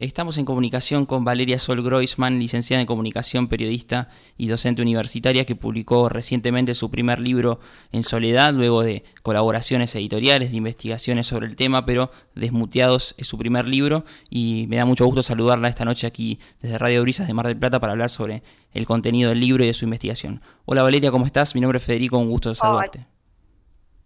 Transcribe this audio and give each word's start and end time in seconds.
Estamos 0.00 0.38
en 0.38 0.44
comunicación 0.44 1.06
con 1.06 1.24
Valeria 1.24 1.58
Sol 1.58 1.82
Groisman, 1.82 2.38
licenciada 2.38 2.80
en 2.80 2.86
comunicación, 2.86 3.48
periodista 3.48 4.08
y 4.36 4.46
docente 4.46 4.80
universitaria, 4.80 5.44
que 5.44 5.56
publicó 5.56 6.08
recientemente 6.08 6.74
su 6.74 6.88
primer 6.88 7.18
libro 7.18 7.58
en 7.90 8.04
soledad, 8.04 8.54
luego 8.54 8.84
de 8.84 9.02
colaboraciones 9.22 9.92
editoriales, 9.96 10.52
de 10.52 10.56
investigaciones 10.56 11.26
sobre 11.26 11.48
el 11.48 11.56
tema, 11.56 11.84
pero 11.84 12.12
Desmuteados 12.36 13.16
es 13.18 13.26
su 13.26 13.38
primer 13.38 13.66
libro 13.66 14.04
y 14.30 14.66
me 14.68 14.76
da 14.76 14.84
mucho 14.84 15.04
gusto 15.04 15.24
saludarla 15.24 15.66
esta 15.66 15.84
noche 15.84 16.06
aquí 16.06 16.38
desde 16.62 16.78
Radio 16.78 17.02
Brisas 17.02 17.26
de 17.26 17.34
Mar 17.34 17.48
del 17.48 17.58
Plata 17.58 17.80
para 17.80 17.90
hablar 17.90 18.08
sobre 18.08 18.44
el 18.74 18.86
contenido 18.86 19.30
del 19.30 19.40
libro 19.40 19.64
y 19.64 19.66
de 19.66 19.74
su 19.74 19.84
investigación. 19.84 20.42
Hola 20.64 20.84
Valeria, 20.84 21.10
¿cómo 21.10 21.26
estás? 21.26 21.56
Mi 21.56 21.60
nombre 21.60 21.78
es 21.78 21.84
Federico, 21.84 22.18
un 22.18 22.30
gusto 22.30 22.54
saludarte. 22.54 23.04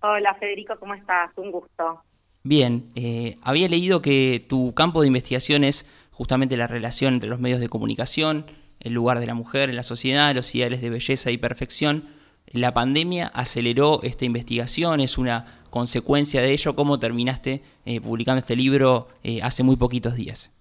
Hola 0.00 0.34
Federico, 0.40 0.72
¿cómo 0.80 0.94
estás? 0.94 1.32
Un 1.36 1.50
gusto. 1.50 2.02
Bien, 2.44 2.90
eh, 2.96 3.38
había 3.42 3.68
leído 3.68 4.02
que 4.02 4.44
tu 4.48 4.74
campo 4.74 5.00
de 5.00 5.06
investigación 5.06 5.62
es 5.62 5.86
justamente 6.10 6.56
la 6.56 6.66
relación 6.66 7.14
entre 7.14 7.30
los 7.30 7.38
medios 7.38 7.60
de 7.60 7.68
comunicación, 7.68 8.46
el 8.80 8.92
lugar 8.92 9.20
de 9.20 9.26
la 9.26 9.34
mujer 9.34 9.70
en 9.70 9.76
la 9.76 9.84
sociedad, 9.84 10.34
los 10.34 10.52
ideales 10.54 10.80
de 10.80 10.90
belleza 10.90 11.30
y 11.30 11.38
perfección. 11.38 12.08
La 12.46 12.74
pandemia 12.74 13.28
aceleró 13.28 14.00
esta 14.02 14.24
investigación, 14.24 15.00
es 15.00 15.18
una 15.18 15.46
consecuencia 15.70 16.42
de 16.42 16.50
ello. 16.50 16.74
¿Cómo 16.74 16.98
terminaste 16.98 17.62
eh, 17.86 18.00
publicando 18.00 18.40
este 18.40 18.56
libro 18.56 19.06
eh, 19.22 19.38
hace 19.42 19.62
muy 19.62 19.76
poquitos 19.76 20.16
días? 20.16 20.52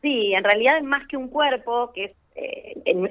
Sí, 0.00 0.32
en 0.32 0.42
realidad 0.42 0.78
es 0.78 0.84
más 0.84 1.06
que 1.08 1.18
un 1.18 1.28
cuerpo, 1.28 1.92
que 1.94 2.04
es, 2.04 2.12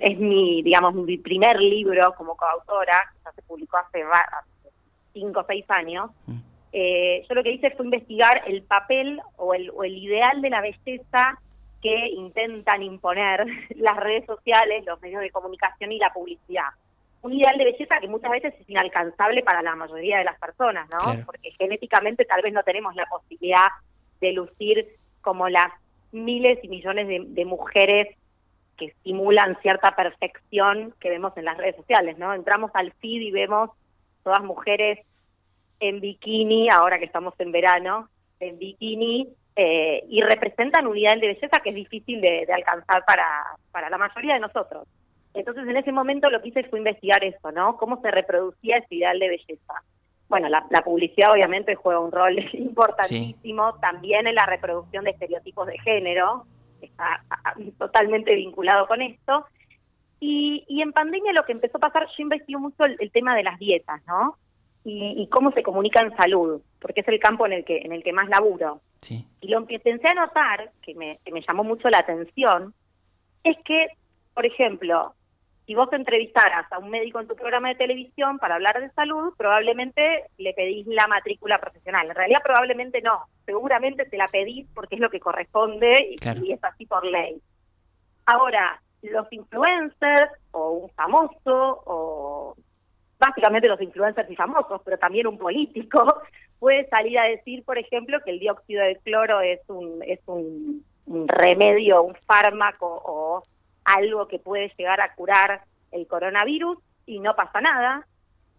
es 0.02 0.20
mi, 0.20 0.64
digamos, 0.64 0.96
mi 0.96 1.20
primer 1.20 1.60
libro 1.60 2.16
como 2.18 2.36
coautora, 2.36 3.14
que 3.24 3.32
se 3.36 3.42
publicó 3.44 3.78
hace 3.78 4.04
cinco 5.14 5.42
o 5.42 5.46
seis 5.48 5.66
años. 5.70 6.10
Mm. 6.26 6.49
Eh, 6.72 7.26
yo 7.28 7.36
lo 7.36 7.44
que 7.44 7.52
hice 7.52 7.72
fue 7.72 7.86
investigar 7.86 8.44
el 8.46 8.62
papel 8.64 9.20
o 9.38 9.54
el, 9.54 9.72
o 9.72 9.84
el 9.84 9.98
ideal 9.98 10.42
de 10.42 10.50
la 10.50 10.62
belleza 10.62 11.40
que 11.82 12.08
intentan 12.10 12.84
imponer 12.84 13.46
las 13.76 13.98
redes 13.98 14.26
sociales, 14.26 14.86
los 14.86 15.02
medios 15.02 15.22
de 15.22 15.32
comunicación 15.32 15.92
y 15.92 15.98
la 15.98 16.14
publicidad. 16.14 16.70
Un 17.22 17.34
ideal 17.34 17.58
de 17.58 17.66
belleza 17.66 18.00
que 18.00 18.08
muchas 18.08 18.32
veces 18.32 18.54
es 18.60 18.70
inalcanzable 18.70 19.44
para 19.44 19.62
la 19.62 19.76
mayoría 19.76 20.20
de 20.20 20.24
las 20.24 20.40
personas, 20.40 20.88
¿no? 20.90 21.26
Porque 21.26 21.52
genéticamente 21.52 22.24
tal 22.24 22.42
vez 22.42 22.54
no 22.54 22.64
tenemos 22.64 22.96
la 22.96 23.06
posibilidad 23.08 23.68
de 24.22 24.32
lucir 24.32 24.88
como 25.20 25.50
las 25.50 25.74
miles 26.14 26.60
y 26.64 26.70
millones 26.70 27.08
de, 27.10 27.26
de 27.28 27.46
mujeres 27.46 28.16
que 28.78 28.94
simulan 29.04 29.58
cierta 29.62 29.94
perfección 29.98 30.94
que 31.02 31.10
vemos 31.10 31.36
en 31.36 31.44
las 31.44 31.58
redes 31.58 31.76
sociales, 31.76 32.18
¿no? 32.18 32.34
Entramos 32.34 32.72
al 32.74 32.94
feed 32.94 33.22
y 33.22 33.32
vemos 33.32 33.72
todas 34.24 34.42
mujeres 34.42 35.00
en 35.80 36.00
bikini, 36.00 36.70
ahora 36.70 37.00
que 37.00 37.06
estamos 37.06 37.34
en 37.40 37.52
verano, 37.52 38.10
en 38.40 38.58
bikini, 38.58 39.30
eh, 39.56 40.06
y 40.10 40.22
representan 40.22 40.88
un 40.88 40.98
ideal 40.98 41.20
de 41.20 41.28
belleza 41.28 41.60
que 41.62 41.70
es 41.70 41.76
difícil 41.76 42.22
de, 42.22 42.48
alcanzar 42.54 43.04
para, 43.06 43.26
para 43.72 43.90
la 43.90 43.98
mayoría 43.98 44.36
de 44.36 44.40
nosotros. 44.40 44.88
Entonces, 45.34 45.68
en 45.68 45.78
ese 45.78 45.92
momento 45.92 46.30
lo 46.30 46.42
que 46.42 46.50
hice 46.50 46.64
fue 46.64 46.80
investigar 46.80 47.24
eso, 47.24 47.52
¿no? 47.52 47.78
Cómo 47.78 48.02
se 48.02 48.10
reproducía 48.10 48.78
ese 48.78 48.96
ideal 48.96 49.20
de 49.20 49.30
belleza. 49.30 49.84
Bueno, 50.28 50.48
la, 50.48 50.82
publicidad 50.84 51.32
obviamente 51.32 51.76
juega 51.76 52.00
un 52.00 52.12
rol 52.12 52.38
importantísimo 52.54 53.74
también 53.80 54.28
en 54.28 54.36
la 54.36 54.46
reproducción 54.46 55.04
de 55.04 55.12
estereotipos 55.12 55.68
de 55.68 55.78
género, 55.80 56.46
está 56.82 57.24
totalmente 57.78 58.34
vinculado 58.36 58.88
con 58.88 59.02
esto. 59.02 59.46
Y, 60.20 60.66
y 60.68 60.82
en 60.82 60.92
pandemia 60.92 61.34
lo 61.34 61.44
que 61.44 61.54
empezó 61.54 61.78
a 61.78 61.82
pasar, 61.82 62.08
yo 62.08 62.24
investigo 62.24 62.60
mucho 62.60 62.84
el 62.86 63.12
tema 63.12 63.36
de 63.36 63.44
las 63.44 63.58
dietas, 63.58 64.02
¿no? 64.08 64.38
Y, 64.84 65.28
cómo 65.28 65.52
se 65.52 65.64
comunica 65.64 66.02
en 66.02 66.16
salud, 66.16 66.62
porque 66.80 67.02
es 67.02 67.08
el 67.08 67.20
campo 67.20 67.46
en 67.46 67.54
el 67.54 67.66
que 67.66 67.80
en 67.80 67.92
el 67.92 68.04
que 68.04 68.14
más 68.14 68.30
laburo. 68.30 68.82
Y 69.42 69.48
lo 69.48 69.66
que 69.66 69.76
empecé 69.76 70.08
a 70.08 70.14
notar, 70.14 70.72
que 70.82 70.94
me, 70.96 71.20
que 71.24 71.32
me 71.32 71.42
llamó 71.42 71.64
mucho 71.64 71.90
la 71.90 72.00
atención, 72.00 72.74
es 73.44 73.58
que, 73.64 73.88
por 74.34 74.46
ejemplo, 74.46 75.14
si 75.66 75.76
vos 75.76 75.92
entrevistaras 75.94 76.66
a 76.72 76.80
un 76.80 76.90
médico 76.90 77.20
en 77.20 77.28
tu 77.28 77.36
programa 77.36 77.70
de 77.70 77.76
televisión 77.76 78.40
para 78.40 78.56
hablar 78.56 78.82
de 78.82 78.90
salud, 78.92 79.34
probablemente 79.38 80.26
le 80.38 80.54
pedís 80.54 80.88
la 80.88 81.08
matrícula 81.08 81.60
profesional. 81.60 82.08
En 82.10 82.16
realidad 82.16 82.40
probablemente 82.44 83.02
no, 83.02 83.26
seguramente 83.46 84.06
te 84.06 84.18
la 84.18 84.28
pedís 84.28 84.68
porque 84.74 84.96
es 84.96 85.02
lo 85.02 85.12
que 85.12 85.20
corresponde 85.20 86.10
y, 86.10 86.48
y 86.48 86.52
es 86.54 86.64
así 86.64 86.86
por 86.86 87.06
ley. 87.06 87.40
Ahora, 88.26 88.82
los 89.04 89.32
influencers 89.32 90.32
o 90.52 90.72
un 90.72 90.90
famoso 90.90 91.84
o 91.86 92.56
básicamente 93.20 93.68
los 93.68 93.82
influencers 93.82 94.30
y 94.32 94.36
famosos, 94.36 94.82
pero 94.84 94.98
también 94.98 95.28
un 95.28 95.38
político, 95.38 96.22
puede 96.60 96.88
salir 96.88 97.20
a 97.20 97.26
decir, 97.26 97.64
por 97.64 97.78
ejemplo, 97.78 98.20
que 98.24 98.32
el 98.32 98.40
dióxido 98.40 98.84
de 98.84 98.98
cloro 99.04 99.42
es 99.42 99.60
un, 99.68 100.02
es 100.06 100.20
un, 100.26 100.84
remedio, 101.28 102.04
un 102.04 102.16
fármaco 102.28 102.86
o 102.88 103.44
algo 103.84 104.28
que 104.28 104.38
puede 104.38 104.72
llegar 104.78 105.02
a 105.02 105.16
curar 105.16 105.64
el 105.92 106.06
coronavirus 106.06 106.78
y 107.08 107.20
no 107.20 107.36
pasa 107.36 107.62
nada. 107.62 108.06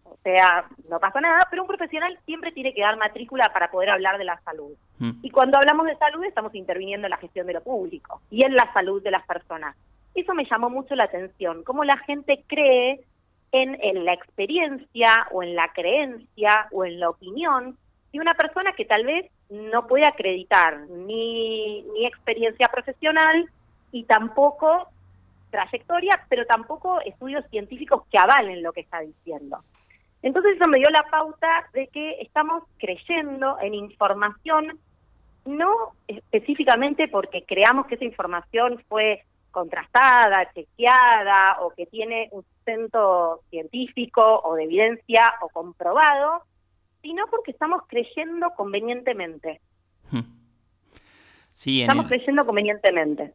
O 0.03 0.17
sea, 0.21 0.65
no 0.89 0.99
pasa 0.99 1.21
nada, 1.21 1.47
pero 1.49 1.61
un 1.61 1.69
profesional 1.69 2.19
siempre 2.25 2.51
tiene 2.51 2.73
que 2.73 2.81
dar 2.81 2.97
matrícula 2.97 3.49
para 3.53 3.71
poder 3.71 3.91
hablar 3.91 4.17
de 4.17 4.25
la 4.25 4.41
salud. 4.41 4.73
Mm. 4.99 5.11
Y 5.21 5.29
cuando 5.29 5.57
hablamos 5.57 5.85
de 5.85 5.95
salud 5.95 6.25
estamos 6.25 6.53
interviniendo 6.53 7.07
en 7.07 7.11
la 7.11 7.17
gestión 7.17 7.47
de 7.47 7.53
lo 7.53 7.63
público 7.63 8.21
y 8.29 8.43
en 8.43 8.53
la 8.53 8.71
salud 8.73 9.01
de 9.01 9.11
las 9.11 9.25
personas. 9.25 9.77
Eso 10.13 10.33
me 10.33 10.43
llamó 10.43 10.69
mucho 10.69 10.93
la 10.95 11.05
atención, 11.05 11.63
cómo 11.63 11.85
la 11.85 11.95
gente 11.99 12.43
cree 12.47 13.05
en, 13.51 14.05
la 14.05 14.13
experiencia 14.13 15.27
o 15.31 15.43
en 15.43 15.55
la 15.55 15.71
creencia 15.73 16.67
o 16.71 16.85
en 16.85 16.99
la 16.99 17.09
opinión 17.09 17.77
de 18.13 18.19
una 18.19 18.33
persona 18.33 18.73
que 18.73 18.85
tal 18.85 19.05
vez 19.05 19.29
no 19.49 19.87
puede 19.87 20.05
acreditar 20.05 20.79
ni, 20.89 21.81
ni 21.81 22.05
experiencia 22.05 22.69
profesional 22.69 23.49
y 23.91 24.03
tampoco 24.03 24.87
trayectoria, 25.49 26.25
pero 26.29 26.45
tampoco 26.45 27.01
estudios 27.01 27.45
científicos 27.49 28.03
que 28.09 28.17
avalen 28.17 28.63
lo 28.63 28.71
que 28.71 28.81
está 28.81 29.01
diciendo. 29.01 29.63
Entonces 30.23 30.55
eso 30.55 30.69
me 30.69 30.77
dio 30.77 30.89
la 30.89 31.03
pauta 31.09 31.69
de 31.73 31.87
que 31.87 32.21
estamos 32.21 32.63
creyendo 32.77 33.57
en 33.59 33.73
información, 33.73 34.79
no 35.45 35.93
específicamente 36.07 37.07
porque 37.07 37.43
creamos 37.43 37.87
que 37.87 37.95
esa 37.95 38.05
información 38.05 38.83
fue 38.87 39.23
contrastada, 39.51 40.51
chequeada 40.53 41.57
o 41.61 41.71
que 41.71 41.85
tiene 41.85 42.29
un 42.31 42.43
centro 42.65 43.41
científico 43.49 44.41
o 44.43 44.55
de 44.55 44.63
evidencia 44.63 45.33
o 45.41 45.49
comprobado, 45.49 46.43
sino 47.01 47.25
porque 47.29 47.51
estamos 47.51 47.83
creyendo 47.87 48.51
convenientemente. 48.55 49.61
Hmm. 50.09 50.21
Sí, 51.53 51.81
estamos 51.81 52.07
creyendo 52.07 52.45
convenientemente. 52.45 53.33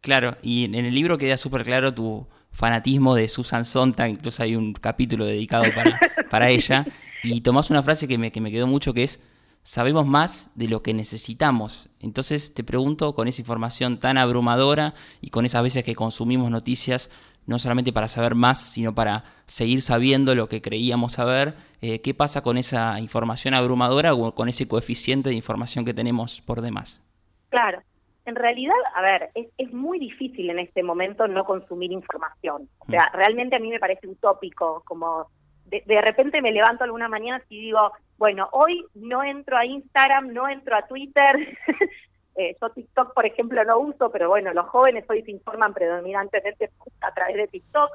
Claro, 0.00 0.36
y 0.42 0.64
en 0.64 0.74
el 0.74 0.94
libro 0.94 1.16
queda 1.16 1.36
súper 1.36 1.64
claro 1.64 1.94
tu 1.94 2.26
fanatismo 2.52 3.14
de 3.14 3.28
Susan 3.28 3.64
Sontag, 3.64 4.10
incluso 4.10 4.42
hay 4.42 4.54
un 4.54 4.74
capítulo 4.74 5.24
dedicado 5.24 5.64
para, 5.74 5.98
para 6.28 6.48
ella, 6.50 6.84
y 7.22 7.40
tomás 7.40 7.70
una 7.70 7.82
frase 7.82 8.06
que 8.06 8.18
me, 8.18 8.30
que 8.30 8.40
me 8.40 8.50
quedó 8.50 8.66
mucho 8.66 8.92
que 8.92 9.04
es, 9.04 9.22
sabemos 9.64 10.06
más 10.06 10.56
de 10.56 10.68
lo 10.68 10.82
que 10.82 10.94
necesitamos. 10.94 11.90
Entonces 12.00 12.54
te 12.54 12.62
pregunto, 12.62 13.14
con 13.14 13.26
esa 13.26 13.42
información 13.42 13.98
tan 13.98 14.18
abrumadora 14.18 14.94
y 15.20 15.30
con 15.30 15.44
esas 15.44 15.62
veces 15.64 15.84
que 15.84 15.96
consumimos 15.96 16.50
noticias, 16.50 17.10
no 17.46 17.58
solamente 17.58 17.92
para 17.92 18.06
saber 18.06 18.34
más, 18.34 18.62
sino 18.62 18.94
para 18.94 19.24
seguir 19.46 19.80
sabiendo 19.80 20.34
lo 20.34 20.48
que 20.48 20.62
creíamos 20.62 21.14
saber, 21.14 21.54
eh, 21.80 22.00
¿qué 22.00 22.14
pasa 22.14 22.42
con 22.42 22.56
esa 22.56 23.00
información 23.00 23.54
abrumadora 23.54 24.14
o 24.14 24.34
con 24.34 24.48
ese 24.48 24.68
coeficiente 24.68 25.30
de 25.30 25.34
información 25.34 25.84
que 25.84 25.94
tenemos 25.94 26.40
por 26.42 26.60
demás? 26.60 27.02
Claro. 27.48 27.82
En 28.26 28.36
realidad, 28.36 28.74
a 28.94 29.02
ver, 29.02 29.30
es, 29.34 29.48
es 29.58 29.72
muy 29.72 29.98
difícil 29.98 30.48
en 30.48 30.58
este 30.58 30.82
momento 30.82 31.26
no 31.26 31.44
consumir 31.44 31.92
información. 31.92 32.68
O 32.78 32.86
sea, 32.86 33.10
mm. 33.12 33.16
realmente 33.16 33.56
a 33.56 33.58
mí 33.58 33.68
me 33.68 33.78
parece 33.78 34.08
utópico, 34.08 34.82
como 34.86 35.28
de, 35.66 36.00
repente 36.00 36.40
me 36.40 36.52
levanto 36.52 36.84
alguna 36.84 37.08
mañana 37.08 37.42
y 37.48 37.60
digo, 37.60 37.92
bueno, 38.18 38.48
hoy 38.52 38.84
no 38.94 39.22
entro 39.22 39.56
a 39.56 39.66
Instagram, 39.66 40.32
no 40.32 40.48
entro 40.48 40.76
a 40.76 40.86
Twitter. 40.86 41.58
eh, 42.36 42.56
yo 42.60 42.70
TikTok, 42.70 43.14
por 43.14 43.26
ejemplo, 43.26 43.64
no 43.64 43.78
uso, 43.78 44.10
pero 44.10 44.28
bueno, 44.28 44.52
los 44.52 44.66
jóvenes 44.68 45.04
hoy 45.08 45.22
se 45.22 45.32
informan 45.32 45.74
predominantemente 45.74 46.70
a 47.00 47.12
través 47.12 47.36
de 47.36 47.48
TikTok. 47.48 47.90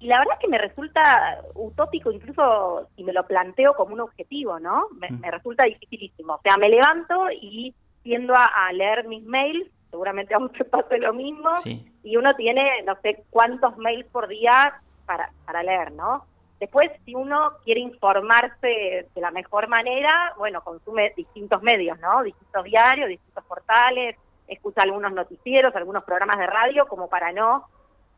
Y 0.00 0.06
la 0.06 0.18
verdad 0.18 0.34
es 0.34 0.40
que 0.40 0.48
me 0.48 0.58
resulta 0.58 1.42
utópico, 1.54 2.12
incluso 2.12 2.88
si 2.94 3.02
me 3.02 3.12
lo 3.12 3.26
planteo 3.26 3.74
como 3.74 3.94
un 3.94 4.00
objetivo, 4.00 4.60
¿no? 4.60 4.86
Me, 4.92 5.10
mm. 5.10 5.22
resulta 5.22 5.64
dificilísimo. 5.64 6.34
O 6.34 6.40
sea, 6.42 6.56
me 6.56 6.68
levanto 6.68 7.26
y 7.32 7.74
tiendo 8.04 8.32
a, 8.34 8.72
leer 8.72 9.08
mis 9.08 9.24
mails, 9.24 9.68
seguramente 9.90 10.34
a 10.34 10.38
usted 10.38 10.66
pase 10.70 10.98
lo 10.98 11.12
mismo, 11.12 11.50
y 12.04 12.16
uno 12.16 12.32
tiene 12.34 12.82
no 12.86 12.96
sé 13.02 13.24
cuántos 13.30 13.76
mails 13.76 14.06
por 14.12 14.28
día 14.28 14.80
para, 15.04 15.32
para 15.44 15.64
leer, 15.64 15.90
¿no? 15.92 16.24
Después, 16.60 16.90
si 17.04 17.14
uno 17.14 17.52
quiere 17.64 17.80
informarse 17.80 19.06
de 19.14 19.20
la 19.20 19.30
mejor 19.30 19.68
manera, 19.68 20.34
bueno, 20.36 20.62
consume 20.62 21.12
distintos 21.16 21.62
medios, 21.62 21.98
¿no? 22.00 22.22
Distintos 22.22 22.64
diarios, 22.64 23.08
distintos 23.08 23.44
portales, 23.44 24.16
escucha 24.48 24.82
algunos 24.82 25.12
noticieros, 25.12 25.74
algunos 25.76 26.04
programas 26.04 26.38
de 26.38 26.46
radio, 26.46 26.86
como 26.88 27.08
para 27.08 27.32
no 27.32 27.66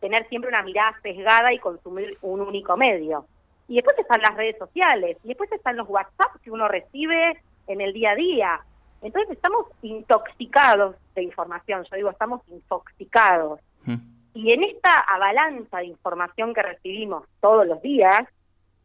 tener 0.01 0.27
siempre 0.29 0.49
una 0.49 0.63
mirada 0.63 0.99
sesgada 1.03 1.53
y 1.53 1.59
consumir 1.59 2.17
un 2.23 2.41
único 2.41 2.77
medio. 2.77 3.27
Y 3.69 3.75
después 3.75 3.99
están 3.99 4.23
las 4.23 4.35
redes 4.35 4.57
sociales, 4.59 5.19
y 5.23 5.29
después 5.29 5.53
están 5.53 5.77
los 5.77 5.89
WhatsApp 5.89 6.41
que 6.43 6.51
uno 6.51 6.67
recibe 6.67 7.43
en 7.67 7.81
el 7.81 7.93
día 7.93 8.13
a 8.13 8.15
día. 8.15 8.61
Entonces 9.03 9.31
estamos 9.37 9.67
intoxicados 9.83 10.97
de 11.15 11.23
información, 11.23 11.85
yo 11.91 11.97
digo, 11.97 12.11
estamos 12.11 12.41
intoxicados. 12.49 13.61
Mm. 13.85 14.20
Y 14.35 14.53
en 14.53 14.65
esta 14.65 15.01
avalancha 15.01 15.79
de 15.79 15.87
información 15.87 16.55
que 16.55 16.63
recibimos 16.63 17.25
todos 17.41 17.67
los 17.67 17.83
días, 17.83 18.23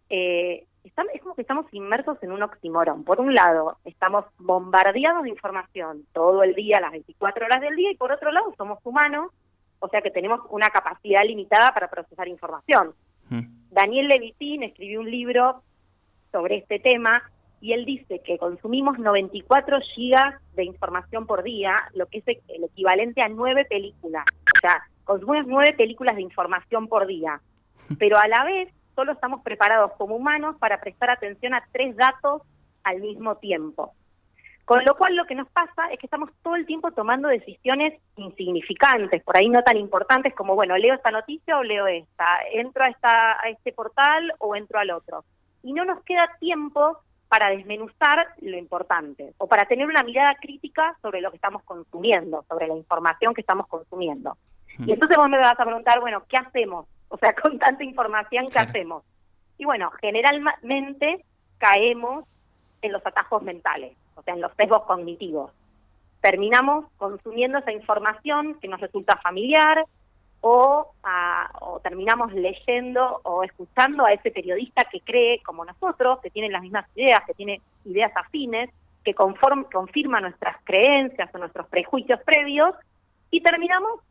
eh, 0.10 0.66
es 0.84 1.22
como 1.22 1.36
que 1.36 1.42
estamos 1.42 1.66
inmersos 1.72 2.18
en 2.22 2.32
un 2.32 2.44
oxímoron. 2.44 3.04
Por 3.04 3.20
un 3.20 3.34
lado, 3.34 3.78
estamos 3.86 4.26
bombardeados 4.38 5.24
de 5.24 5.30
información 5.30 6.06
todo 6.14 6.44
el 6.44 6.54
día, 6.54 6.80
las 6.80 6.92
24 6.92 7.46
horas 7.46 7.62
del 7.62 7.76
día, 7.76 7.92
y 7.92 7.98
por 7.98 8.12
otro 8.12 8.32
lado, 8.32 8.54
somos 8.58 8.80
humanos, 8.84 9.32
o 9.80 9.90
sea 9.90 10.02
que 10.02 10.12
tenemos 10.12 10.42
una 10.50 10.70
capacidad 10.70 11.24
limitada 11.24 11.74
para 11.74 11.90
procesar 11.90 12.28
información. 12.28 12.94
Mm. 13.30 13.72
Daniel 13.72 14.08
Levitín 14.08 14.64
escribió 14.64 15.00
un 15.00 15.10
libro 15.10 15.64
sobre 16.32 16.58
este 16.58 16.80
tema 16.80 17.24
y 17.62 17.74
él 17.74 17.86
dice 17.86 18.22
que 18.24 18.38
consumimos 18.38 19.00
94 19.00 19.80
gigas 19.96 20.36
de 20.54 20.66
información 20.66 21.26
por 21.26 21.44
día, 21.44 21.76
lo 21.94 22.06
que 22.06 22.20
es 22.20 22.28
el 22.28 22.64
equivalente 22.64 23.22
a 23.22 23.30
nueve 23.30 23.66
películas. 23.66 24.26
O 24.56 24.60
sea, 24.62 24.84
consumimos 25.06 25.48
nueve 25.48 25.74
películas 25.74 26.16
de 26.16 26.24
información 26.24 26.88
por 26.88 27.08
día. 27.08 27.40
Pero 28.00 28.18
a 28.18 28.28
la 28.28 28.44
vez 28.44 28.74
solo 28.96 29.14
estamos 29.14 29.42
preparados 29.44 29.92
como 29.98 30.16
humanos 30.16 30.56
para 30.60 30.82
prestar 30.82 31.10
atención 31.10 31.54
a 31.54 31.64
tres 31.72 31.96
datos 31.96 32.42
al 32.84 33.02
mismo 33.02 33.36
tiempo. 33.38 33.94
Con 34.66 34.84
lo 34.84 34.96
cual 34.96 35.16
lo 35.16 35.26
que 35.26 35.36
nos 35.36 35.48
pasa 35.50 35.90
es 35.92 36.00
que 36.00 36.08
estamos 36.08 36.32
todo 36.42 36.56
el 36.56 36.66
tiempo 36.66 36.92
tomando 36.92 37.28
decisiones 37.28 38.02
insignificantes, 38.16 39.24
por 39.24 39.38
ahí 39.38 39.48
no 39.48 39.62
tan 39.62 39.78
importantes 39.78 40.34
como, 40.34 40.56
bueno, 40.56 40.76
leo 40.76 40.96
esta 40.96 41.12
noticia 41.12 41.60
o 41.60 41.64
leo 41.64 41.86
esta, 41.86 42.26
entro 42.52 42.84
a, 42.84 42.88
esta, 42.88 43.40
a 43.42 43.50
este 43.50 43.74
portal 43.74 44.34
o 44.40 44.56
entro 44.56 44.80
al 44.80 44.90
otro. 44.90 45.24
Y 45.62 45.72
no 45.72 45.86
nos 45.86 46.04
queda 46.04 46.32
tiempo 46.40 46.98
para 47.28 47.50
desmenuzar 47.50 48.28
lo 48.42 48.58
importante 48.58 49.34
o 49.38 49.48
para 49.48 49.66
tener 49.66 49.86
una 49.86 50.02
mirada 50.02 50.36
crítica 50.42 50.98
sobre 51.00 51.22
lo 51.22 51.30
que 51.30 51.38
estamos 51.38 51.62
consumiendo, 51.64 52.44
sobre 52.50 52.68
la 52.68 52.76
información 52.76 53.36
que 53.36 53.42
estamos 53.42 53.68
consumiendo. 53.68 54.36
Y 54.80 54.92
entonces 54.92 55.18
vos 55.18 55.30
me 55.30 55.38
vas 55.38 55.58
a 55.60 55.64
preguntar, 55.64 56.00
bueno, 56.00 56.24
¿qué 56.28 56.38
hacemos? 56.38 56.86
O 57.10 57.18
sea, 57.18 57.34
con 57.42 57.58
tanta 57.60 57.84
información, 57.84 58.48
¿qué 58.52 58.60
hacemos? 58.60 59.04
Y 59.58 59.66
bueno, 59.66 59.92
generalmente 60.02 61.24
caemos 61.58 62.26
en 62.82 62.92
los 62.92 63.06
atajos 63.06 63.42
mentales, 63.42 63.96
o 64.16 64.22
sea, 64.22 64.34
en 64.34 64.42
los 64.42 64.52
sesgos 64.56 64.84
cognitivos. 64.84 65.52
Terminamos 66.22 66.86
consumiendo 66.98 67.60
esa 67.60 67.72
información 67.72 68.56
que 68.60 68.68
nos 68.68 68.82
resulta 68.82 69.16
familiar 69.18 69.86
o, 70.42 70.92
o 71.62 71.80
terminamos 71.80 72.34
leyendo 72.34 73.22
o 73.24 73.44
escuchando 73.44 74.06
a 74.06 74.12
ese 74.12 74.32
periodista 74.32 74.84
que 74.92 75.02
cree 75.02 75.42
como 75.44 75.66
nosotros, 75.66 76.20
que 76.22 76.30
tiene 76.30 76.50
las 76.50 76.62
mismas 76.62 76.86
ideas, 76.96 77.22
que 77.26 77.34
tiene 77.34 77.62
ideas 77.86 78.12
afines, 78.16 78.70
que 79.04 79.14
conform, 79.14 79.66
confirma 79.66 80.20
nuestras 80.20 80.58
creencias 80.64 81.30
o 81.34 81.38
nuestros 81.38 81.68
prejuicios 81.68 82.20
previos 82.24 82.76
y 83.32 83.42
terminamos 83.42 84.02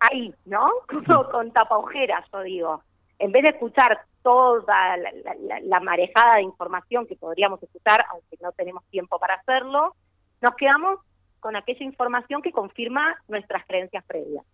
ahí, 0.00 0.34
¿no? 0.44 0.70
Como 1.06 1.28
con 1.28 1.50
tapaojeras, 1.52 2.24
yo 2.32 2.42
digo. 2.42 2.82
En 3.18 3.32
vez 3.32 3.42
de 3.42 3.48
escuchar 3.50 4.00
toda 4.22 4.96
la, 4.96 5.80
marejada 5.80 6.36
de 6.36 6.42
información 6.42 7.06
que 7.06 7.16
podríamos 7.16 7.62
escuchar, 7.62 8.04
aunque 8.12 8.36
no 8.40 8.52
tenemos 8.52 8.84
tiempo 8.90 9.18
para 9.18 9.34
hacerlo, 9.34 9.96
nos 10.40 10.54
quedamos 10.54 11.00
con 11.40 11.56
aquella 11.56 11.84
información 11.84 12.42
que 12.42 12.52
confirma 12.52 13.16
nuestras 13.26 13.64
creencias 13.66 14.04
previas. 14.04 14.44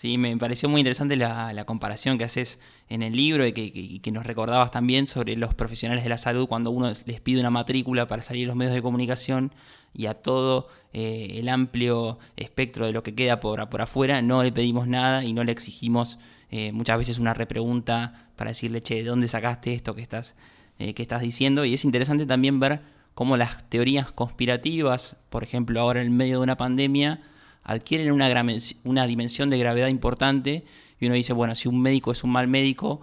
Sí, 0.00 0.16
me 0.16 0.34
pareció 0.38 0.66
muy 0.70 0.80
interesante 0.80 1.14
la, 1.14 1.62
comparación 1.66 2.16
que 2.16 2.24
haces 2.24 2.58
en 2.88 3.02
el 3.02 3.14
libro 3.14 3.46
y 3.46 3.52
que, 3.52 4.10
nos 4.10 4.24
recordabas 4.24 4.70
también 4.70 5.06
sobre 5.06 5.36
los 5.36 5.54
profesionales 5.54 6.04
de 6.04 6.08
la 6.08 6.16
salud 6.16 6.48
cuando 6.48 6.70
uno 6.70 6.90
les 7.04 7.20
pide 7.20 7.38
una 7.38 7.50
matrícula 7.50 8.06
para 8.06 8.22
salir 8.22 8.46
a 8.46 8.48
los 8.48 8.56
medios 8.56 8.72
de 8.72 8.80
comunicación 8.80 9.52
y 9.92 10.06
a 10.06 10.14
todo 10.14 10.68
eh, 10.94 11.32
el 11.34 11.50
amplio 11.50 12.18
espectro 12.38 12.86
de 12.86 12.92
lo 12.92 13.02
que 13.02 13.14
queda 13.14 13.40
por, 13.40 13.68
por 13.68 13.82
afuera 13.82 14.22
no 14.22 14.42
le 14.42 14.52
pedimos 14.52 14.88
nada 14.88 15.22
y 15.22 15.34
no 15.34 15.44
le 15.44 15.52
exigimos 15.52 16.18
eh, 16.50 16.72
muchas 16.72 16.96
veces 16.96 17.18
una 17.18 17.34
repregunta 17.34 18.30
para 18.36 18.52
decirle, 18.52 18.80
che, 18.80 18.94
¿de 18.94 19.04
dónde 19.04 19.28
sacaste 19.28 19.74
esto 19.74 19.94
que 19.94 20.00
estás, 20.00 20.34
eh, 20.78 20.94
que 20.94 21.02
estás 21.02 21.20
diciendo? 21.20 21.66
Y 21.66 21.74
es 21.74 21.84
interesante 21.84 22.24
también 22.24 22.58
ver 22.58 22.80
cómo 23.12 23.36
las 23.36 23.68
teorías 23.68 24.12
conspirativas, 24.12 25.16
por 25.28 25.42
ejemplo, 25.42 25.78
ahora 25.78 26.00
en 26.00 26.16
medio 26.16 26.38
de 26.38 26.44
una 26.44 26.56
pandemia, 26.56 27.20
adquieren 27.62 28.12
una, 28.12 28.28
una 28.84 29.06
dimensión 29.06 29.50
de 29.50 29.58
gravedad 29.58 29.88
importante 29.88 30.64
y 30.98 31.06
uno 31.06 31.14
dice, 31.14 31.32
bueno, 31.32 31.54
si 31.54 31.68
un 31.68 31.80
médico 31.80 32.12
es 32.12 32.24
un 32.24 32.30
mal 32.30 32.48
médico, 32.48 33.00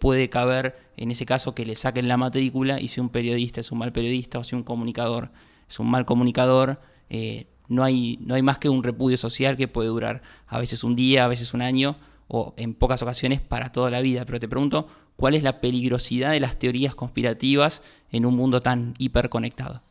puede 0.00 0.28
caber 0.28 0.76
en 0.96 1.10
ese 1.12 1.24
caso 1.24 1.54
que 1.54 1.64
le 1.64 1.76
saquen 1.76 2.08
la 2.08 2.16
matrícula 2.16 2.80
y 2.80 2.88
si 2.88 3.00
un 3.00 3.08
periodista 3.08 3.60
es 3.60 3.70
un 3.70 3.78
mal 3.78 3.92
periodista 3.92 4.40
o 4.40 4.44
si 4.44 4.56
un 4.56 4.64
comunicador 4.64 5.30
es 5.72 5.80
un 5.80 5.90
mal 5.90 6.04
comunicador, 6.04 6.80
eh, 7.08 7.46
no, 7.68 7.82
hay, 7.82 8.18
no 8.20 8.34
hay 8.34 8.42
más 8.42 8.58
que 8.58 8.68
un 8.68 8.82
repudio 8.82 9.16
social 9.16 9.56
que 9.56 9.68
puede 9.68 9.88
durar 9.88 10.22
a 10.46 10.58
veces 10.58 10.84
un 10.84 10.94
día, 10.94 11.24
a 11.24 11.28
veces 11.28 11.54
un 11.54 11.62
año 11.62 11.96
o 12.28 12.52
en 12.58 12.74
pocas 12.74 13.02
ocasiones 13.02 13.40
para 13.40 13.70
toda 13.70 13.90
la 13.90 14.02
vida. 14.02 14.26
Pero 14.26 14.38
te 14.38 14.48
pregunto, 14.48 14.88
¿cuál 15.16 15.34
es 15.34 15.42
la 15.42 15.62
peligrosidad 15.62 16.32
de 16.32 16.40
las 16.40 16.58
teorías 16.58 16.94
conspirativas 16.94 17.82
en 18.10 18.26
un 18.26 18.36
mundo 18.36 18.60
tan 18.60 18.94
hiperconectado? 18.98 19.82